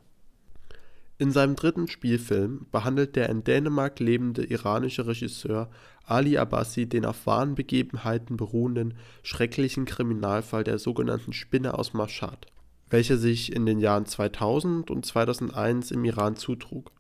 In 1.21 1.33
seinem 1.33 1.57
dritten 1.57 1.89
Spielfilm 1.89 2.65
behandelt 2.71 3.17
der 3.17 3.27
in 3.27 3.43
Dänemark 3.43 3.99
lebende 3.99 4.45
iranische 4.45 5.05
Regisseur 5.05 5.69
Ali 6.05 6.37
Abbasi 6.37 6.87
den 6.87 7.05
auf 7.05 7.27
wahren 7.27 7.55
Begebenheiten 7.55 8.37
beruhenden, 8.37 8.93
schrecklichen 9.21 9.83
Kriminalfall 9.83 10.63
der 10.63 10.79
sogenannten 10.79 11.33
Spinne 11.33 11.77
aus 11.77 11.93
Mashhad, 11.93 12.47
welcher 12.89 13.17
sich 13.17 13.53
in 13.53 13.65
den 13.65 13.81
Jahren 13.81 14.05
2000 14.05 14.89
und 14.89 15.05
2001 15.05 15.91
im 15.91 16.05
Iran 16.05 16.37
zutrug. 16.37 16.93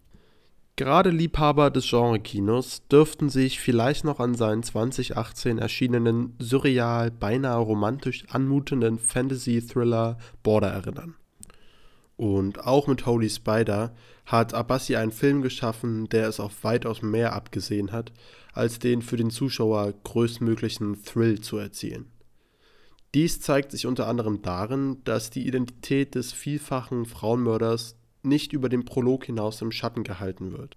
Gerade 0.75 1.11
Liebhaber 1.11 1.69
des 1.71 1.89
Genrekinos 1.89 2.85
dürften 2.89 3.29
sich 3.29 3.61
vielleicht 3.61 4.03
noch 4.03 4.19
an 4.19 4.35
seinen 4.35 4.63
2018 4.63 5.59
erschienenen 5.59 6.35
surreal, 6.39 7.09
beinahe 7.09 7.59
romantisch 7.61 8.25
anmutenden 8.29 8.99
Fantasy-Thriller 8.99 10.17
Border 10.43 10.71
erinnern 10.71 11.15
und 12.19 12.65
auch 12.67 12.87
mit 12.87 13.05
Holy 13.05 13.29
Spider 13.29 13.95
hat 14.25 14.53
Abbasi 14.53 14.97
einen 14.97 15.13
Film 15.13 15.41
geschaffen, 15.41 16.09
der 16.09 16.27
es 16.27 16.41
auf 16.41 16.65
weitaus 16.65 17.01
mehr 17.01 17.31
abgesehen 17.31 17.93
hat, 17.93 18.11
als 18.51 18.77
den 18.77 19.01
für 19.01 19.15
den 19.15 19.29
Zuschauer 19.29 19.93
größtmöglichen 20.03 21.01
Thrill 21.05 21.39
zu 21.39 21.57
erzielen. 21.57 22.11
Dies 23.13 23.39
zeigt 23.39 23.71
sich 23.71 23.87
unter 23.87 24.07
anderem 24.07 24.41
darin, 24.41 24.97
dass 25.05 25.29
die 25.29 25.47
Identität 25.47 26.13
des 26.13 26.33
vielfachen 26.33 27.05
Frauenmörders 27.05 27.95
nicht 28.21 28.51
über 28.51 28.67
den 28.67 28.83
Prolog 28.83 29.23
hinaus 29.23 29.61
im 29.61 29.71
Schatten 29.71 30.03
gehalten 30.03 30.51
wird. 30.51 30.75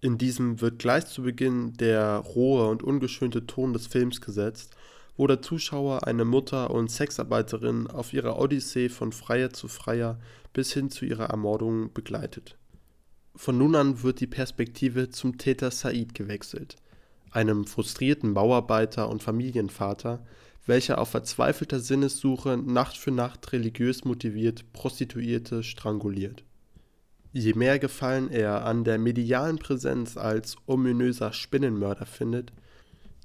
In 0.00 0.18
diesem 0.18 0.60
wird 0.60 0.80
gleich 0.80 1.06
zu 1.06 1.22
Beginn 1.22 1.74
der 1.74 2.16
rohe 2.16 2.68
und 2.68 2.82
ungeschönte 2.82 3.46
Ton 3.46 3.72
des 3.72 3.86
Films 3.86 4.20
gesetzt 4.20 4.74
wo 5.16 5.26
der 5.26 5.42
Zuschauer 5.42 6.06
eine 6.06 6.24
Mutter 6.24 6.70
und 6.70 6.90
Sexarbeiterin 6.90 7.86
auf 7.86 8.12
ihrer 8.12 8.38
Odyssee 8.38 8.88
von 8.88 9.12
Freier 9.12 9.50
zu 9.52 9.68
Freier 9.68 10.18
bis 10.52 10.72
hin 10.72 10.90
zu 10.90 11.04
ihrer 11.04 11.26
Ermordung 11.26 11.92
begleitet. 11.92 12.56
Von 13.36 13.58
nun 13.58 13.74
an 13.74 14.02
wird 14.02 14.20
die 14.20 14.26
Perspektive 14.26 15.10
zum 15.10 15.38
Täter 15.38 15.70
Said 15.70 16.14
gewechselt, 16.14 16.76
einem 17.30 17.66
frustrierten 17.66 18.34
Bauarbeiter 18.34 19.08
und 19.08 19.22
Familienvater, 19.22 20.24
welcher 20.66 20.98
auf 20.98 21.10
verzweifelter 21.10 21.80
Sinnessuche 21.80 22.56
Nacht 22.56 22.96
für 22.96 23.10
Nacht 23.10 23.52
religiös 23.52 24.04
motiviert 24.04 24.72
Prostituierte 24.72 25.62
stranguliert. 25.62 26.44
Je 27.32 27.54
mehr 27.54 27.78
Gefallen 27.78 28.30
er 28.30 28.66
an 28.66 28.82
der 28.82 28.98
medialen 28.98 29.58
Präsenz 29.58 30.16
als 30.16 30.56
ominöser 30.66 31.32
Spinnenmörder 31.32 32.06
findet, 32.06 32.52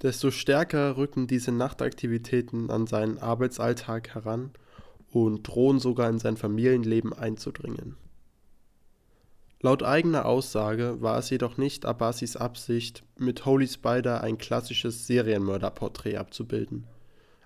desto 0.01 0.31
stärker 0.31 0.97
rücken 0.97 1.27
diese 1.27 1.51
Nachtaktivitäten 1.51 2.69
an 2.69 2.87
seinen 2.87 3.17
Arbeitsalltag 3.17 4.13
heran 4.13 4.51
und 5.11 5.43
drohen 5.43 5.79
sogar 5.79 6.09
in 6.09 6.19
sein 6.19 6.37
Familienleben 6.37 7.13
einzudringen. 7.13 7.95
Laut 9.61 9.83
eigener 9.83 10.25
Aussage 10.25 11.01
war 11.01 11.17
es 11.17 11.29
jedoch 11.29 11.57
nicht 11.57 11.85
Abbasis 11.85 12.35
Absicht, 12.35 13.03
mit 13.17 13.45
Holy 13.45 13.67
Spider 13.67 14.21
ein 14.21 14.37
klassisches 14.37 15.07
Serienmörderporträt 15.07 16.17
abzubilden. 16.17 16.85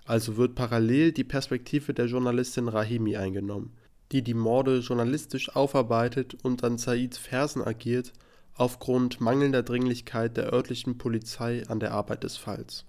Also 0.04 0.36
wird 0.36 0.54
parallel 0.54 1.12
die 1.12 1.24
Perspektive 1.24 1.94
der 1.94 2.06
Journalistin 2.06 2.68
Rahimi 2.68 3.16
eingenommen, 3.16 3.72
die 4.12 4.22
die 4.22 4.34
Morde 4.34 4.80
journalistisch 4.80 5.54
aufarbeitet 5.54 6.36
und 6.42 6.64
an 6.64 6.78
Saids 6.78 7.16
Fersen 7.16 7.62
agiert 7.62 8.12
aufgrund 8.60 9.22
mangelnder 9.22 9.62
Dringlichkeit 9.62 10.36
der 10.36 10.52
örtlichen 10.52 10.98
Polizei 10.98 11.62
an 11.68 11.80
der 11.80 11.92
Arbeit 11.92 12.24
des 12.24 12.36
Falls. 12.36 12.84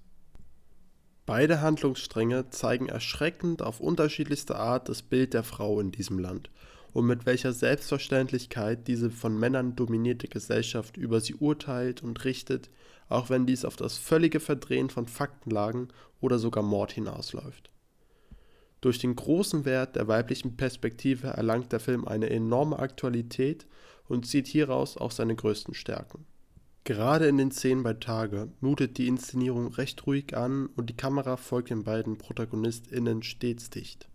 Beide 1.26 1.62
Handlungsstränge 1.62 2.50
zeigen 2.50 2.90
erschreckend 2.90 3.62
auf 3.62 3.80
unterschiedlichste 3.80 4.58
Art 4.58 4.90
das 4.90 5.02
Bild 5.02 5.34
der 5.34 5.44
Frau 5.44 5.80
in 5.80 5.94
diesem 5.94 6.20
Land 6.20 6.50
und 6.92 7.06
mit 7.06 7.26
welcher 7.26 7.54
Selbstverständlichkeit 7.54 8.86
diese 8.90 9.10
von 9.10 9.40
Männern 9.40 9.78
dominierte 9.78 10.28
Gesellschaft 10.28 10.98
über 10.98 11.22
sie 11.22 11.36
urteilt 11.36 12.04
und 12.04 12.26
richtet, 12.26 12.70
auch 13.08 13.30
wenn 13.30 13.46
dies 13.46 13.64
auf 13.64 13.78
das 13.78 13.98
völlige 13.98 14.42
Verdrehen 14.42 14.90
von 14.90 15.08
Faktenlagen 15.08 15.88
oder 16.20 16.38
sogar 16.38 16.64
Mord 16.64 16.92
hinausläuft. 16.92 17.72
Durch 18.82 19.00
den 19.00 19.16
großen 19.16 19.64
Wert 19.64 19.96
der 19.96 20.10
weiblichen 20.10 20.58
Perspektive 20.58 21.28
erlangt 21.28 21.72
der 21.72 21.80
Film 21.80 22.06
eine 22.06 22.30
enorme 22.30 22.78
Aktualität 22.80 23.68
und 24.12 24.28
zieht 24.28 24.47
hieraus 24.47 24.97
auch 24.97 25.12
seine 25.12 25.36
größten 25.36 25.74
Stärken. 25.74 26.26
Gerade 26.84 27.28
in 27.28 27.38
den 27.38 27.52
Szenen 27.52 27.84
bei 27.84 27.93
Tage 27.93 28.50
mutet 28.60 28.97
die 28.97 29.08
Inszenierung 29.08 29.67
recht 29.67 30.06
ruhig 30.06 30.36
an 30.36 30.67
und 30.76 30.89
die 30.89 30.97
Kamera 30.97 31.38
folgt 31.38 31.69
den 31.69 31.84
beiden 31.84 32.17
ProtagonistInnen 32.17 33.24
stets 33.24 33.69
dicht. 33.69 34.10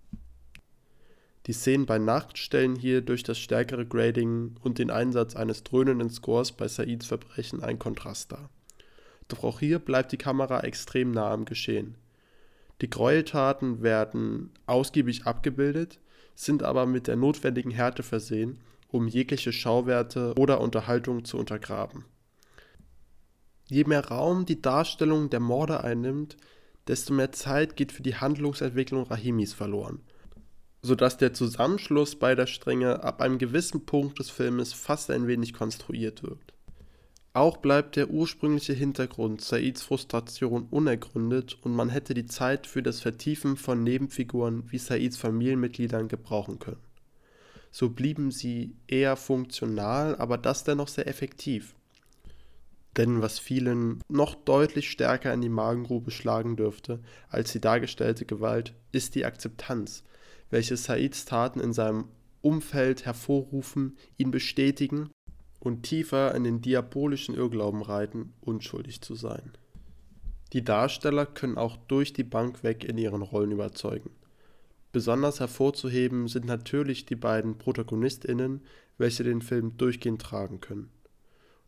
Die 1.47 1.53
Szenen 1.53 1.87
bei 1.87 1.99
Nacht 1.99 2.39
stellen 2.39 2.75
hier 2.75 3.03
durch 3.03 3.23
das 3.23 3.39
stärkere 3.39 3.87
Grading 3.87 4.57
und 4.63 4.79
den 4.79 4.91
Einsatz 4.91 5.37
eines 5.37 5.63
dröhnenden 5.63 6.11
Scores 6.11 6.53
bei 6.53 6.67
Saids 6.67 7.07
Verbrechen 7.07 7.63
einen 7.63 7.79
Kontrast 7.79 8.33
dar. 8.33 8.51
Doch 9.29 9.45
auch 9.45 9.61
hier 9.61 9.79
bleibt 9.79 10.11
die 10.13 10.19
Kamera 10.19 10.61
extrem 10.61 11.13
nah 11.13 11.31
am 11.31 11.45
Geschehen. 11.45 11.95
Die 12.81 12.91
Gräueltaten 12.91 13.83
werden 13.83 14.51
ausgiebig 14.67 15.25
abgebildet, 15.25 16.01
sind 16.35 16.65
aber 16.65 16.85
mit 16.85 17.07
der 17.07 17.17
notwendigen 17.17 17.71
Härte 17.71 18.03
versehen, 18.03 18.59
um 18.89 19.09
jegliche 19.09 19.53
Schauwerte 19.53 20.35
oder 20.39 20.61
Unterhaltung 20.61 21.25
zu 21.25 21.39
untergraben. 21.39 22.05
Je 23.69 23.85
mehr 23.85 24.07
Raum 24.07 24.47
die 24.47 24.63
Darstellung 24.63 25.29
der 25.31 25.41
Morde 25.41 25.83
einnimmt, 25.83 26.37
desto 26.87 27.13
mehr 27.13 27.33
Zeit 27.33 27.77
geht 27.77 27.93
für 27.93 28.03
die 28.03 28.15
Handlungsentwicklung 28.15 29.05
Rahimis 29.05 29.55
verloren, 29.55 30.01
sodass 30.83 31.17
der 31.17 31.33
Zusammenschluss 31.35 32.17
beider 32.17 32.47
Stränge 32.47 33.03
ab 33.03 33.21
einem 33.21 33.39
gewissen 33.39 33.85
Punkt 33.85 34.19
des 34.19 34.31
Filmes 34.31 34.73
fast 34.73 35.11
ein 35.11 35.27
wenig 35.27 35.53
konstruiert 35.53 36.23
wirkt. 36.23 36.53
Auch 37.33 37.59
bleibt 37.59 37.97
der 37.97 38.09
ursprüngliche 38.09 38.73
Hintergrund 38.73 39.43
Saids 39.43 39.83
Frustration 39.83 40.69
unergründet 40.71 41.59
und 41.61 41.75
man 41.75 41.91
hätte 41.91 42.15
die 42.15 42.25
Zeit 42.25 42.67
für 42.67 42.83
das 42.83 43.01
Vertiefen 43.03 43.59
von 43.59 43.83
Nebenfiguren 43.83 44.63
wie 44.71 44.79
Saids 44.79 45.19
Familienmitgliedern 45.19 46.09
gebrauchen 46.09 46.59
können. 46.61 46.86
So 47.79 47.91
blieben 47.91 48.31
sie 48.31 48.75
eher 48.89 49.17
funktional, 49.17 50.17
aber 50.17 50.39
das 50.39 50.65
dennoch 50.65 50.89
sehr 50.89 51.07
effektiv. 51.07 51.75
Denn 52.97 53.21
was 53.21 53.39
vielen 53.39 54.01
noch 54.09 54.35
deutlich 54.35 54.91
stärker 54.91 55.35
in 55.35 55.43
die 55.43 55.51
Magengrube 55.51 56.11
schlagen 56.11 56.57
dürfte 56.57 57.01
als 57.29 57.53
die 57.53 57.61
dargestellte 57.61 58.25
Gewalt, 58.25 58.73
ist 58.93 59.15
die 59.15 59.27
Akzeptanz, 59.27 60.05
welche 60.49 60.79
Saids 60.79 61.27
Taten 61.27 61.61
in 61.61 61.75
seinem 61.75 62.07
Umfeld 62.41 63.05
hervorrufen, 63.05 63.99
ihn 64.17 64.31
bestätigen 64.31 65.11
und 65.61 65.83
tiefer 65.83 66.35
in 66.35 66.45
den 66.45 66.63
diabolischen 66.63 67.35
Irrglauben 67.35 67.83
reiten, 67.83 68.33
unschuldig 68.41 69.03
zu 69.03 69.15
sein. 69.15 69.53
Die 70.55 70.65
Darsteller 70.65 71.27
können 71.27 71.59
auch 71.59 71.77
durch 71.77 72.15
die 72.15 72.25
Bank 72.25 72.63
weg 72.63 72.85
in 72.85 72.97
ihren 72.97 73.21
Rollen 73.21 73.53
überzeugen. 73.53 74.13
Besonders 74.97 75.41
hervorzuheben 75.41 76.27
sind 76.27 76.47
natürlich 76.47 77.05
die 77.05 77.17
beiden 77.17 77.59
ProtagonistInnen, 77.59 78.63
welche 78.97 79.25
den 79.25 79.43
Film 79.43 79.77
durchgehend 79.77 80.23
tragen 80.23 80.63
können. 80.63 80.89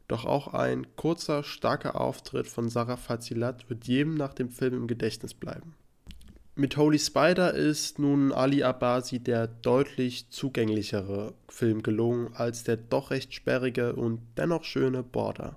Doch 0.07 0.25
auch 0.25 0.55
ein 0.55 0.87
kurzer, 0.97 1.45
starker 1.45 2.01
Auftritt 2.01 2.47
von 2.47 2.71
Sarah 2.71 2.97
Fazilat 2.97 3.69
wird 3.69 3.87
jedem 3.87 4.15
nach 4.15 4.33
dem 4.33 4.49
Film 4.49 4.73
im 4.73 4.87
Gedächtnis 4.87 5.35
bleiben. 5.35 5.75
Mit 6.55 6.79
Holy 6.79 6.99
Spider 6.99 7.53
ist 7.53 7.99
nun 7.99 8.33
Ali 8.33 8.63
Abasi 8.63 9.19
der 9.19 9.47
deutlich 9.47 10.31
zugänglichere 10.31 11.35
Film 11.51 11.83
gelungen 11.83 12.31
als 12.33 12.65
der 12.65 12.79
doch 12.79 13.11
recht 13.11 13.35
sperrige 13.35 13.95
und 13.95 14.23
dennoch 14.39 14.65
schöne 14.65 15.03
Border. 15.03 15.57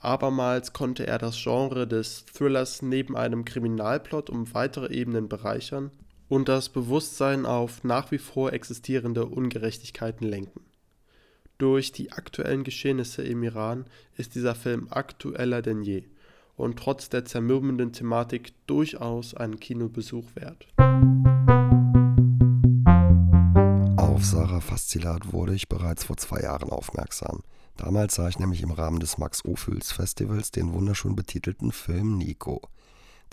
Abermals 0.00 0.72
konnte 0.72 1.06
er 1.06 1.18
das 1.18 1.36
Genre 1.36 1.86
des 1.86 2.24
Thrillers 2.24 2.80
neben 2.80 3.14
einem 3.14 3.44
Kriminalplot 3.44 4.30
um 4.30 4.54
weitere 4.54 4.90
Ebenen 4.90 5.28
bereichern 5.28 5.90
und 6.28 6.48
das 6.48 6.68
Bewusstsein 6.68 7.46
auf 7.46 7.84
nach 7.84 8.10
wie 8.10 8.18
vor 8.18 8.52
existierende 8.52 9.26
Ungerechtigkeiten 9.26 10.26
lenken. 10.26 10.60
Durch 11.58 11.90
die 11.90 12.12
aktuellen 12.12 12.62
Geschehnisse 12.62 13.22
im 13.22 13.42
Iran 13.42 13.86
ist 14.16 14.34
dieser 14.34 14.54
Film 14.54 14.86
aktueller 14.90 15.62
denn 15.62 15.82
je 15.82 16.04
und 16.56 16.78
trotz 16.78 17.08
der 17.08 17.24
zermürbenden 17.24 17.92
Thematik 17.92 18.52
durchaus 18.66 19.34
einen 19.34 19.58
Kinobesuch 19.58 20.26
wert. 20.34 20.68
Auf 23.96 24.24
Sarah 24.24 24.60
Faszilat 24.60 25.32
wurde 25.32 25.54
ich 25.54 25.68
bereits 25.68 26.04
vor 26.04 26.16
zwei 26.16 26.40
Jahren 26.40 26.70
aufmerksam. 26.70 27.42
Damals 27.76 28.16
sah 28.16 28.28
ich 28.28 28.40
nämlich 28.40 28.62
im 28.62 28.72
Rahmen 28.72 28.98
des 28.98 29.18
Max 29.18 29.44
Ophüls 29.44 29.92
Festivals 29.92 30.50
den 30.50 30.72
wunderschön 30.72 31.14
betitelten 31.14 31.70
Film 31.70 32.18
Nico. 32.18 32.60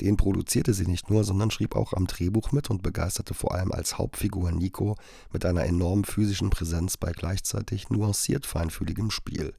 Den 0.01 0.17
produzierte 0.17 0.73
sie 0.73 0.87
nicht 0.87 1.09
nur, 1.09 1.23
sondern 1.23 1.51
schrieb 1.51 1.75
auch 1.75 1.93
am 1.93 2.07
Drehbuch 2.07 2.51
mit 2.51 2.69
und 2.69 2.83
begeisterte 2.83 3.33
vor 3.33 3.53
allem 3.53 3.71
als 3.71 3.97
Hauptfigur 3.97 4.51
Nico 4.51 4.97
mit 5.31 5.45
einer 5.45 5.63
enormen 5.63 6.03
physischen 6.03 6.49
Präsenz 6.49 6.97
bei 6.97 7.11
gleichzeitig 7.11 7.89
nuanciert 7.89 8.45
feinfühligem 8.45 9.11
Spiel. 9.11 9.53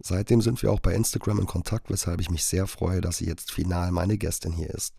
Seitdem 0.00 0.40
sind 0.40 0.62
wir 0.62 0.72
auch 0.72 0.80
bei 0.80 0.94
Instagram 0.94 1.40
in 1.40 1.46
Kontakt, 1.46 1.88
weshalb 1.88 2.20
ich 2.20 2.30
mich 2.30 2.44
sehr 2.44 2.66
freue, 2.66 3.00
dass 3.00 3.18
sie 3.18 3.26
jetzt 3.26 3.52
final 3.52 3.92
meine 3.92 4.18
Gästin 4.18 4.52
hier 4.52 4.70
ist. 4.70 4.94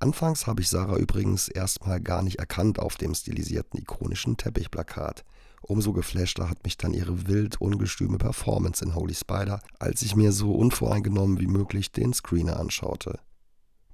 Anfangs 0.00 0.46
habe 0.46 0.62
ich 0.62 0.68
Sarah 0.68 0.96
übrigens 0.96 1.48
erstmal 1.48 2.00
gar 2.00 2.22
nicht 2.22 2.38
erkannt 2.38 2.78
auf 2.78 2.96
dem 2.96 3.14
stilisierten 3.14 3.80
ikonischen 3.80 4.36
Teppichplakat. 4.36 5.24
Umso 5.60 5.92
geflashter 5.92 6.48
hat 6.48 6.62
mich 6.62 6.76
dann 6.76 6.94
ihre 6.94 7.26
wild 7.26 7.60
ungestüme 7.60 8.16
Performance 8.16 8.84
in 8.84 8.94
Holy 8.94 9.14
Spider, 9.14 9.60
als 9.80 10.02
ich 10.02 10.14
mir 10.14 10.30
so 10.30 10.52
unvoreingenommen 10.52 11.40
wie 11.40 11.48
möglich 11.48 11.90
den 11.90 12.12
Screener 12.12 12.60
anschaute. 12.60 13.18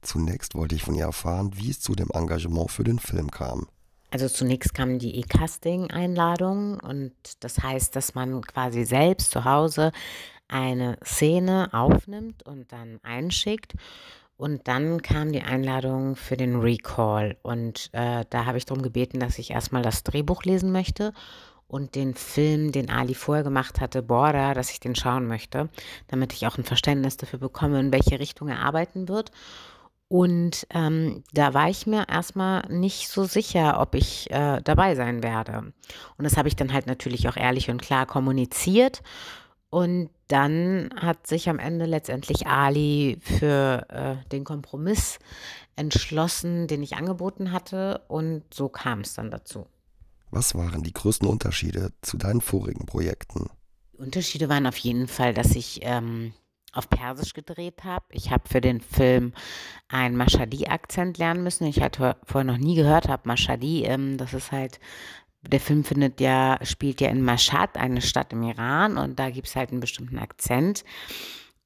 Zunächst 0.05 0.55
wollte 0.55 0.75
ich 0.75 0.83
von 0.83 0.95
ihr 0.95 1.05
erfahren, 1.05 1.53
wie 1.55 1.71
es 1.71 1.81
zu 1.81 1.95
dem 1.95 2.09
Engagement 2.12 2.71
für 2.71 2.85
den 2.85 2.99
Film 2.99 3.31
kam. 3.31 3.67
Also 4.11 4.29
zunächst 4.29 4.75
kam 4.75 5.01
die 5.01 5.17
E-Casting-Einladung 5.17 6.79
und 6.79 7.12
das 7.40 7.61
heißt, 7.61 7.97
dass 7.97 8.14
man 8.14 8.43
quasi 8.43 8.85
selbst 8.85 9.33
zu 9.33 9.45
Hause 9.45 9.90
eine 10.47 10.99
Szene 11.05 11.71
aufnimmt 11.73 12.45
und 12.45 12.71
dann 12.71 13.01
einschickt. 13.03 13.73
Und 14.37 14.69
dann 14.69 15.01
kam 15.03 15.33
die 15.33 15.43
Einladung 15.43 16.17
für 16.17 16.37
den 16.37 16.61
Recall. 16.61 17.37
Und 17.43 17.90
äh, 17.93 18.25
da 18.29 18.47
habe 18.47 18.59
ich 18.59 18.67
darum 18.67 18.83
gebeten, 18.83 19.21
dass 19.21 19.38
ich 19.38 19.51
erstmal 19.51 19.83
das 19.83 20.03
Drehbuch 20.03 20.45
lesen 20.45 20.71
möchte 20.71 21.12
und 21.67 21.95
den 21.95 22.14
Film, 22.14 22.73
den 22.73 22.90
Ali 22.90 23.14
vorher 23.14 23.45
gemacht 23.45 23.81
hatte, 23.81 24.03
Border, 24.03 24.55
dass 24.55 24.71
ich 24.71 24.81
den 24.81 24.95
schauen 24.95 25.27
möchte, 25.27 25.71
damit 26.09 26.33
ich 26.33 26.47
auch 26.47 26.59
ein 26.59 26.64
Verständnis 26.64 27.17
dafür 27.17 27.38
bekomme, 27.38 27.81
in 27.81 27.93
welche 27.93 28.19
Richtung 28.19 28.49
er 28.49 28.61
arbeiten 28.61 29.09
wird. 29.09 29.31
Und 30.14 30.68
ähm, 30.70 31.24
da 31.33 31.55
war 31.55 31.68
ich 31.68 31.88
mir 31.88 32.09
erstmal 32.09 32.62
nicht 32.68 33.09
so 33.09 33.24
sicher, 33.24 33.81
ob 33.81 33.96
ich 33.96 34.31
äh, 34.31 34.61
dabei 34.62 34.94
sein 34.94 35.24
werde. 35.24 35.72
Und 36.16 36.22
das 36.22 36.37
habe 36.37 36.46
ich 36.46 36.55
dann 36.55 36.72
halt 36.72 36.87
natürlich 36.87 37.29
auch 37.29 37.37
ehrlich 37.37 37.68
und 37.68 37.83
klar 37.83 38.07
kommuniziert. 38.07 39.03
Und 39.70 40.11
dann 40.29 40.90
hat 40.94 41.27
sich 41.27 41.48
am 41.48 41.59
Ende 41.59 41.87
letztendlich 41.87 42.46
Ali 42.46 43.18
für 43.22 43.88
äh, 43.88 44.29
den 44.29 44.44
Kompromiss 44.44 45.18
entschlossen, 45.74 46.68
den 46.68 46.85
ich 46.85 46.94
angeboten 46.94 47.50
hatte. 47.50 48.03
Und 48.07 48.44
so 48.55 48.68
kam 48.68 49.00
es 49.00 49.14
dann 49.14 49.33
dazu. 49.33 49.67
Was 50.31 50.54
waren 50.54 50.85
die 50.85 50.92
größten 50.92 51.27
Unterschiede 51.27 51.90
zu 52.02 52.19
deinen 52.19 52.40
vorigen 52.40 52.87
Projekten? 52.87 53.50
Die 53.94 53.98
Unterschiede 53.98 54.48
waren 54.48 54.69
auf 54.69 54.77
jeden 54.77 55.08
Fall, 55.08 55.35
dass 55.35 55.56
ich 55.56 55.81
ähm, 55.83 56.35
auf 56.75 56.90
Persisch 56.90 57.33
gedreht 57.33 57.85
habe. 57.85 58.04
Ich 58.10 58.31
habe 58.31 58.48
für 58.48 58.60
den 58.60 58.81
Film 58.81 59.33
einen 59.88 60.16
Mashhadi-Akzent 60.16 61.18
lernen 61.18 61.42
müssen, 61.42 61.66
ich 61.66 61.81
halt 61.81 61.96
vorher 61.96 62.44
noch 62.44 62.58
nie 62.58 62.75
gehört 62.75 63.08
habe. 63.08 63.29
Mashhadi, 63.29 63.85
ähm, 63.85 64.18
das 64.18 64.35
ist 64.35 64.52
halt, 64.52 64.81
der 65.42 65.60
Film 65.60 65.85
findet 65.85 66.20
ja, 66.20 66.58
spielt 66.62 67.00
ja 67.00 67.08
in 67.08 67.22
Mashhad, 67.22 67.77
eine 67.77 68.02
Stadt 68.02 68.33
im 68.33 68.42
Iran, 68.42 68.98
und 68.98 69.18
da 69.18 69.31
gibt 69.31 69.48
es 69.48 69.56
halt 69.56 69.70
einen 69.70 69.81
bestimmten 69.81 70.18
Akzent, 70.18 70.85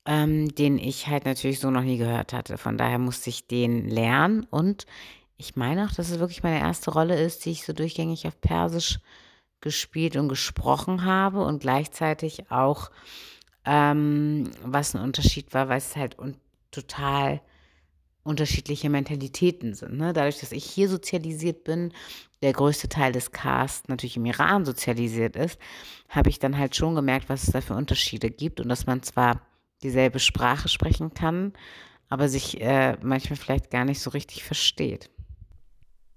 ähm, 0.06 0.54
den 0.54 0.78
ich 0.78 1.06
halt 1.06 1.24
natürlich 1.24 1.61
so 1.61 1.70
noch 1.70 1.82
nie 1.82 1.98
gehört 1.98 2.32
hatte. 2.32 2.59
Von 2.59 2.78
daher 2.78 2.98
musste 2.98 3.30
ich 3.30 3.46
den 3.46 3.88
lernen 3.88 4.46
und 4.50 4.86
ich 5.36 5.54
meine 5.54 5.84
auch, 5.84 5.92
dass 5.92 6.11
es 6.11 6.18
wirklich 6.18 6.42
meine 6.42 6.59
erste 6.59 6.90
Rolle 6.90 7.20
ist, 7.20 7.44
die 7.44 7.52
ich 7.52 7.64
so 7.64 7.72
durchgängig 7.72 8.26
auf 8.26 8.40
Persisch 8.40 8.98
gespielt 9.61 10.16
und 10.16 10.28
gesprochen 10.28 11.04
habe 11.04 11.44
und 11.44 11.61
gleichzeitig 11.61 12.50
auch 12.50 12.90
ähm, 13.68 14.50
was 14.64 14.94
ein 14.94 15.02
Unterschied 15.02 15.52
war, 15.52 15.68
weil 15.68 15.78
es 15.78 15.94
halt 15.94 16.18
un 16.18 16.36
total 16.70 17.40
unterschiedliche 18.24 18.90
Mentalitäten 18.90 19.74
sind. 19.74 19.96
Ne? 19.96 20.12
Dadurch, 20.12 20.38
dass 20.40 20.52
ich 20.52 20.64
hier 20.64 20.88
sozialisiert 20.88 21.64
bin, 21.64 21.92
der 22.42 22.52
größte 22.52 22.88
Teil 22.88 23.12
des 23.12 23.32
Casts 23.32 23.88
natürlich 23.88 24.16
im 24.16 24.26
Iran 24.26 24.64
sozialisiert 24.64 25.34
ist, 25.34 25.58
habe 26.08 26.28
ich 26.28 26.38
dann 26.38 26.58
halt 26.58 26.76
schon 26.76 26.94
gemerkt, 26.94 27.28
was 27.28 27.44
es 27.44 27.52
da 27.52 27.60
für 27.60 27.74
Unterschiede 27.74 28.30
gibt 28.30 28.60
und 28.60 28.68
dass 28.68 28.86
man 28.86 29.02
zwar 29.02 29.40
dieselbe 29.82 30.18
Sprache 30.18 30.68
sprechen 30.68 31.14
kann, 31.14 31.52
aber 32.08 32.28
sich 32.28 32.60
äh, 32.60 32.96
manchmal 33.02 33.36
vielleicht 33.36 33.70
gar 33.70 33.84
nicht 33.84 34.00
so 34.00 34.10
richtig 34.10 34.44
versteht. 34.44 35.10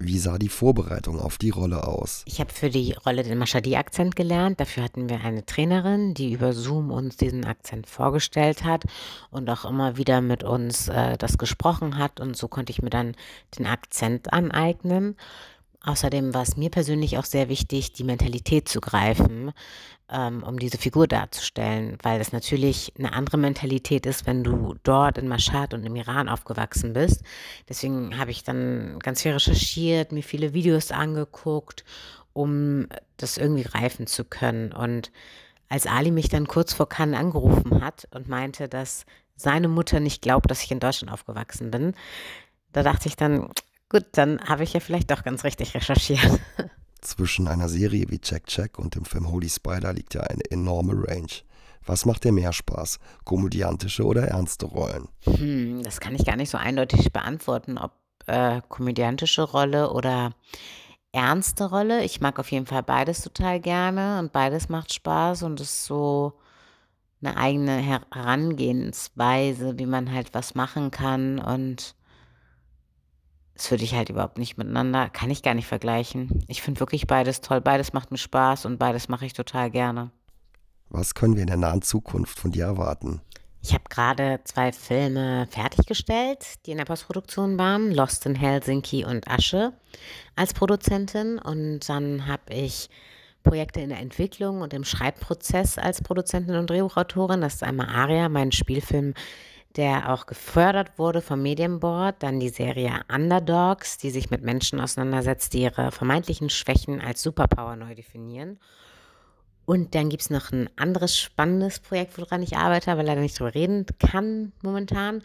Wie 0.03 0.17
sah 0.17 0.39
die 0.39 0.49
Vorbereitung 0.49 1.19
auf 1.19 1.37
die 1.37 1.51
Rolle 1.51 1.87
aus? 1.87 2.23
Ich 2.25 2.39
habe 2.39 2.51
für 2.51 2.71
die 2.71 2.93
Rolle 3.05 3.21
den 3.21 3.37
Mashadi-Akzent 3.37 4.15
gelernt. 4.15 4.59
Dafür 4.59 4.83
hatten 4.83 5.09
wir 5.09 5.21
eine 5.21 5.45
Trainerin, 5.45 6.15
die 6.15 6.33
über 6.33 6.53
Zoom 6.53 6.89
uns 6.89 7.17
diesen 7.17 7.45
Akzent 7.45 7.85
vorgestellt 7.85 8.63
hat 8.63 8.85
und 9.29 9.47
auch 9.47 9.63
immer 9.63 9.97
wieder 9.97 10.21
mit 10.21 10.43
uns 10.43 10.87
äh, 10.87 11.19
das 11.19 11.37
gesprochen 11.37 11.99
hat. 11.99 12.19
Und 12.19 12.35
so 12.35 12.47
konnte 12.47 12.71
ich 12.71 12.81
mir 12.81 12.89
dann 12.89 13.15
den 13.59 13.67
Akzent 13.67 14.33
aneignen. 14.33 15.15
Außerdem 15.83 16.33
war 16.33 16.43
es 16.43 16.57
mir 16.57 16.69
persönlich 16.69 17.17
auch 17.17 17.25
sehr 17.25 17.49
wichtig, 17.49 17.93
die 17.93 18.03
Mentalität 18.03 18.69
zu 18.69 18.79
greifen, 18.79 19.51
ähm, 20.09 20.43
um 20.43 20.59
diese 20.59 20.77
Figur 20.77 21.07
darzustellen, 21.07 21.97
weil 22.03 22.21
es 22.21 22.31
natürlich 22.31 22.93
eine 22.99 23.13
andere 23.13 23.37
Mentalität 23.37 24.05
ist, 24.05 24.27
wenn 24.27 24.43
du 24.43 24.75
dort 24.83 25.17
in 25.17 25.27
Mashhad 25.27 25.73
und 25.73 25.83
im 25.83 25.95
Iran 25.95 26.29
aufgewachsen 26.29 26.93
bist. 26.93 27.23
Deswegen 27.67 28.17
habe 28.19 28.29
ich 28.29 28.43
dann 28.43 28.99
ganz 28.99 29.23
viel 29.23 29.31
recherchiert, 29.31 30.11
mir 30.11 30.21
viele 30.21 30.53
Videos 30.53 30.91
angeguckt, 30.91 31.83
um 32.33 32.87
das 33.17 33.37
irgendwie 33.37 33.63
greifen 33.63 34.05
zu 34.05 34.23
können. 34.23 34.73
Und 34.73 35.11
als 35.67 35.87
Ali 35.87 36.11
mich 36.11 36.29
dann 36.29 36.47
kurz 36.47 36.73
vor 36.73 36.89
Cannes 36.89 37.19
angerufen 37.19 37.83
hat 37.83 38.07
und 38.11 38.27
meinte, 38.27 38.69
dass 38.69 39.05
seine 39.35 39.67
Mutter 39.67 39.99
nicht 39.99 40.21
glaubt, 40.21 40.51
dass 40.51 40.61
ich 40.63 40.69
in 40.69 40.79
Deutschland 40.79 41.11
aufgewachsen 41.11 41.71
bin, 41.71 41.95
da 42.71 42.83
dachte 42.83 43.07
ich 43.07 43.15
dann, 43.15 43.49
Gut, 43.91 44.05
dann 44.13 44.39
habe 44.47 44.63
ich 44.63 44.71
ja 44.71 44.79
vielleicht 44.79 45.11
doch 45.11 45.21
ganz 45.21 45.43
richtig 45.43 45.75
recherchiert. 45.75 46.39
Zwischen 47.01 47.49
einer 47.49 47.67
Serie 47.67 48.05
wie 48.07 48.19
Check 48.19 48.45
Check 48.45 48.79
und 48.79 48.95
dem 48.95 49.03
Film 49.03 49.29
Holy 49.29 49.49
Spider 49.49 49.91
liegt 49.91 50.13
ja 50.13 50.21
eine 50.21 50.49
enorme 50.49 50.93
Range. 50.93 51.27
Was 51.85 52.05
macht 52.05 52.23
dir 52.23 52.31
mehr 52.31 52.53
Spaß? 52.53 52.99
Komödiantische 53.25 54.05
oder 54.05 54.29
ernste 54.29 54.67
Rollen? 54.67 55.09
Hm, 55.25 55.83
das 55.83 55.99
kann 55.99 56.15
ich 56.15 56.23
gar 56.23 56.37
nicht 56.37 56.49
so 56.49 56.57
eindeutig 56.57 57.11
beantworten, 57.11 57.77
ob 57.77 57.91
äh, 58.27 58.61
komödiantische 58.69 59.41
Rolle 59.41 59.91
oder 59.91 60.35
ernste 61.11 61.65
Rolle. 61.65 62.05
Ich 62.05 62.21
mag 62.21 62.39
auf 62.39 62.49
jeden 62.49 62.67
Fall 62.67 62.83
beides 62.83 63.21
total 63.21 63.59
gerne 63.59 64.19
und 64.19 64.31
beides 64.31 64.69
macht 64.69 64.93
Spaß 64.93 65.43
und 65.43 65.59
ist 65.59 65.83
so 65.83 66.39
eine 67.21 67.35
eigene 67.35 67.75
Herangehensweise, 67.75 69.77
wie 69.77 69.85
man 69.85 70.13
halt 70.13 70.33
was 70.33 70.55
machen 70.55 70.91
kann 70.91 71.39
und 71.39 71.93
das 73.55 73.69
würde 73.69 73.83
ich 73.83 73.93
halt 73.93 74.09
überhaupt 74.09 74.37
nicht 74.37 74.57
miteinander, 74.57 75.09
kann 75.09 75.29
ich 75.29 75.43
gar 75.43 75.53
nicht 75.53 75.67
vergleichen. 75.67 76.43
Ich 76.47 76.61
finde 76.61 76.79
wirklich 76.79 77.07
beides 77.07 77.41
toll. 77.41 77.61
Beides 77.61 77.93
macht 77.93 78.11
mir 78.11 78.17
Spaß 78.17 78.65
und 78.65 78.77
beides 78.77 79.07
mache 79.09 79.25
ich 79.25 79.33
total 79.33 79.69
gerne. 79.69 80.11
Was 80.89 81.15
können 81.15 81.35
wir 81.35 81.41
in 81.41 81.47
der 81.47 81.57
nahen 81.57 81.81
Zukunft 81.81 82.39
von 82.39 82.51
dir 82.51 82.65
erwarten? 82.65 83.21
Ich 83.63 83.73
habe 83.73 83.83
gerade 83.89 84.39
zwei 84.43 84.71
Filme 84.71 85.47
fertiggestellt, 85.51 86.65
die 86.65 86.71
in 86.71 86.77
der 86.77 86.85
Postproduktion 86.85 87.59
waren. 87.59 87.91
Lost 87.91 88.25
in 88.25 88.35
Helsinki 88.35 89.05
und 89.05 89.27
Asche 89.29 89.73
als 90.35 90.53
Produzentin. 90.53 91.37
Und 91.37 91.87
dann 91.87 92.25
habe 92.25 92.53
ich 92.53 92.89
Projekte 93.43 93.81
in 93.81 93.89
der 93.89 93.99
Entwicklung 93.99 94.61
und 94.61 94.73
im 94.73 94.83
Schreibprozess 94.83 95.77
als 95.77 96.01
Produzentin 96.01 96.55
und 96.55 96.69
Drehbuchautorin. 96.69 97.41
Das 97.41 97.55
ist 97.55 97.63
einmal 97.63 97.87
Aria, 97.89 98.29
mein 98.29 98.51
Spielfilm 98.51 99.13
der 99.77 100.11
auch 100.11 100.25
gefördert 100.25 100.97
wurde 100.97 101.21
vom 101.21 101.41
Medienboard. 101.41 102.23
Dann 102.23 102.39
die 102.39 102.49
Serie 102.49 103.01
Underdogs, 103.13 103.97
die 103.97 104.11
sich 104.11 104.29
mit 104.29 104.41
Menschen 104.41 104.79
auseinandersetzt, 104.79 105.53
die 105.53 105.63
ihre 105.63 105.91
vermeintlichen 105.91 106.49
Schwächen 106.49 107.01
als 107.01 107.21
Superpower 107.21 107.75
neu 107.75 107.95
definieren. 107.95 108.59
Und 109.65 109.95
dann 109.95 110.09
gibt 110.09 110.23
es 110.23 110.29
noch 110.29 110.51
ein 110.51 110.69
anderes 110.75 111.17
spannendes 111.17 111.79
Projekt, 111.79 112.17
woran 112.17 112.43
ich 112.43 112.57
arbeite, 112.57 112.91
aber 112.91 113.03
leider 113.03 113.21
nicht 113.21 113.39
drüber 113.39 113.55
reden 113.55 113.85
kann 113.99 114.51
momentan. 114.61 115.23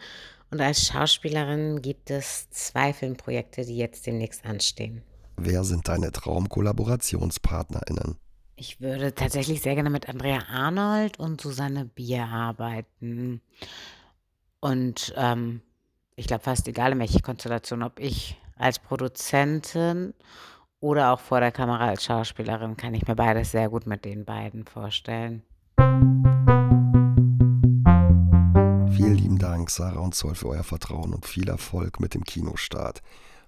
Und 0.51 0.61
als 0.61 0.85
Schauspielerin 0.85 1.81
gibt 1.81 2.09
es 2.09 2.49
zwei 2.51 2.93
Filmprojekte, 2.93 3.65
die 3.65 3.77
jetzt 3.77 4.07
demnächst 4.07 4.45
anstehen. 4.45 5.01
Wer 5.35 5.63
sind 5.63 5.87
deine 5.87 6.11
TraumkollaborationspartnerInnen? 6.11 8.17
Ich 8.55 8.81
würde 8.81 9.13
tatsächlich 9.13 9.61
sehr 9.61 9.75
gerne 9.75 9.91
mit 9.91 10.09
Andrea 10.09 10.39
Arnold 10.49 11.19
und 11.19 11.41
Susanne 11.41 11.85
Bier 11.85 12.25
arbeiten. 12.25 13.41
Und 14.59 15.13
ähm, 15.15 15.61
ich 16.15 16.27
glaube, 16.27 16.43
fast 16.43 16.67
egal 16.67 16.93
in 16.93 16.99
welche 16.99 17.21
Konstellation, 17.21 17.83
ob 17.83 17.99
ich 17.99 18.37
als 18.55 18.79
Produzentin 18.79 20.13
oder 20.79 21.13
auch 21.13 21.19
vor 21.19 21.39
der 21.39 21.51
Kamera 21.51 21.89
als 21.89 22.05
Schauspielerin, 22.05 22.75
kann 22.75 22.93
ich 22.93 23.07
mir 23.07 23.15
beides 23.15 23.51
sehr 23.51 23.69
gut 23.69 23.85
mit 23.85 24.03
den 24.03 24.25
beiden 24.25 24.65
vorstellen. 24.65 25.43
Vielen 28.95 29.15
lieben 29.15 29.37
Dank, 29.37 29.69
Sarah 29.69 29.99
und 29.99 30.15
Zoll, 30.15 30.33
für 30.33 30.49
euer 30.49 30.63
Vertrauen 30.63 31.13
und 31.13 31.25
viel 31.27 31.49
Erfolg 31.49 31.99
mit 31.99 32.15
dem 32.15 32.23
Kinostart. 32.23 33.03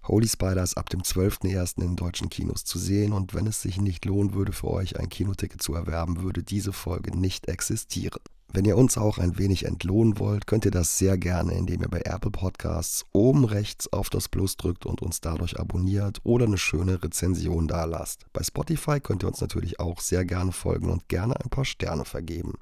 Holy 0.07 0.27
Spider 0.27 0.63
ist 0.63 0.77
ab 0.77 0.89
dem 0.89 1.01
12.01. 1.01 1.81
in 1.83 1.95
deutschen 1.95 2.29
Kinos 2.29 2.63
zu 2.63 2.79
sehen 2.79 3.13
und 3.13 3.33
wenn 3.33 3.47
es 3.47 3.61
sich 3.61 3.81
nicht 3.81 4.05
lohnen 4.05 4.33
würde 4.33 4.51
für 4.51 4.69
euch, 4.69 4.99
ein 4.99 5.09
Kinoticket 5.09 5.61
zu 5.61 5.73
erwerben, 5.73 6.21
würde 6.21 6.43
diese 6.43 6.71
Folge 6.71 7.17
nicht 7.17 7.47
existieren. 7.47 8.21
Wenn 8.51 8.65
ihr 8.65 8.77
uns 8.77 8.97
auch 8.97 9.19
ein 9.19 9.37
wenig 9.37 9.65
entlohnen 9.65 10.17
wollt, 10.17 10.47
könnt 10.47 10.65
ihr 10.65 10.71
das 10.71 10.97
sehr 10.97 11.17
gerne, 11.19 11.53
indem 11.53 11.81
ihr 11.81 11.87
bei 11.87 12.01
Apple 12.01 12.31
Podcasts 12.31 13.05
oben 13.11 13.45
rechts 13.45 13.91
auf 13.93 14.09
das 14.09 14.27
Plus 14.27 14.57
drückt 14.57 14.87
und 14.87 15.03
uns 15.03 15.21
dadurch 15.21 15.59
abonniert 15.59 16.19
oder 16.23 16.45
eine 16.45 16.57
schöne 16.57 17.03
Rezension 17.03 17.67
dalasst. 17.67 18.25
Bei 18.33 18.41
Spotify 18.41 18.99
könnt 18.99 19.23
ihr 19.23 19.27
uns 19.27 19.41
natürlich 19.41 19.79
auch 19.79 19.99
sehr 19.99 20.25
gerne 20.25 20.51
folgen 20.51 20.89
und 20.89 21.07
gerne 21.09 21.39
ein 21.39 21.49
paar 21.49 21.65
Sterne 21.65 22.05
vergeben. 22.05 22.55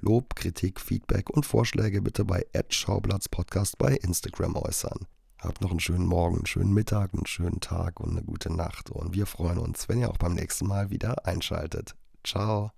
Lob, 0.00 0.36
Kritik, 0.36 0.80
Feedback 0.80 1.30
und 1.30 1.44
Vorschläge 1.44 2.02
bitte 2.02 2.24
bei 2.24 2.44
Schaublatz 2.68 3.28
bei 3.78 3.96
Instagram 3.96 4.54
äußern. 4.54 5.06
Habt 5.38 5.60
noch 5.60 5.70
einen 5.70 5.80
schönen 5.80 6.06
Morgen, 6.06 6.36
einen 6.36 6.46
schönen 6.46 6.72
Mittag, 6.72 7.14
einen 7.14 7.26
schönen 7.26 7.60
Tag 7.60 8.00
und 8.00 8.10
eine 8.10 8.22
gute 8.22 8.52
Nacht. 8.52 8.90
Und 8.90 9.14
wir 9.14 9.26
freuen 9.26 9.58
uns, 9.58 9.88
wenn 9.88 9.98
ihr 9.98 10.10
auch 10.10 10.18
beim 10.18 10.34
nächsten 10.34 10.66
Mal 10.66 10.90
wieder 10.90 11.26
einschaltet. 11.26 11.94
Ciao. 12.24 12.70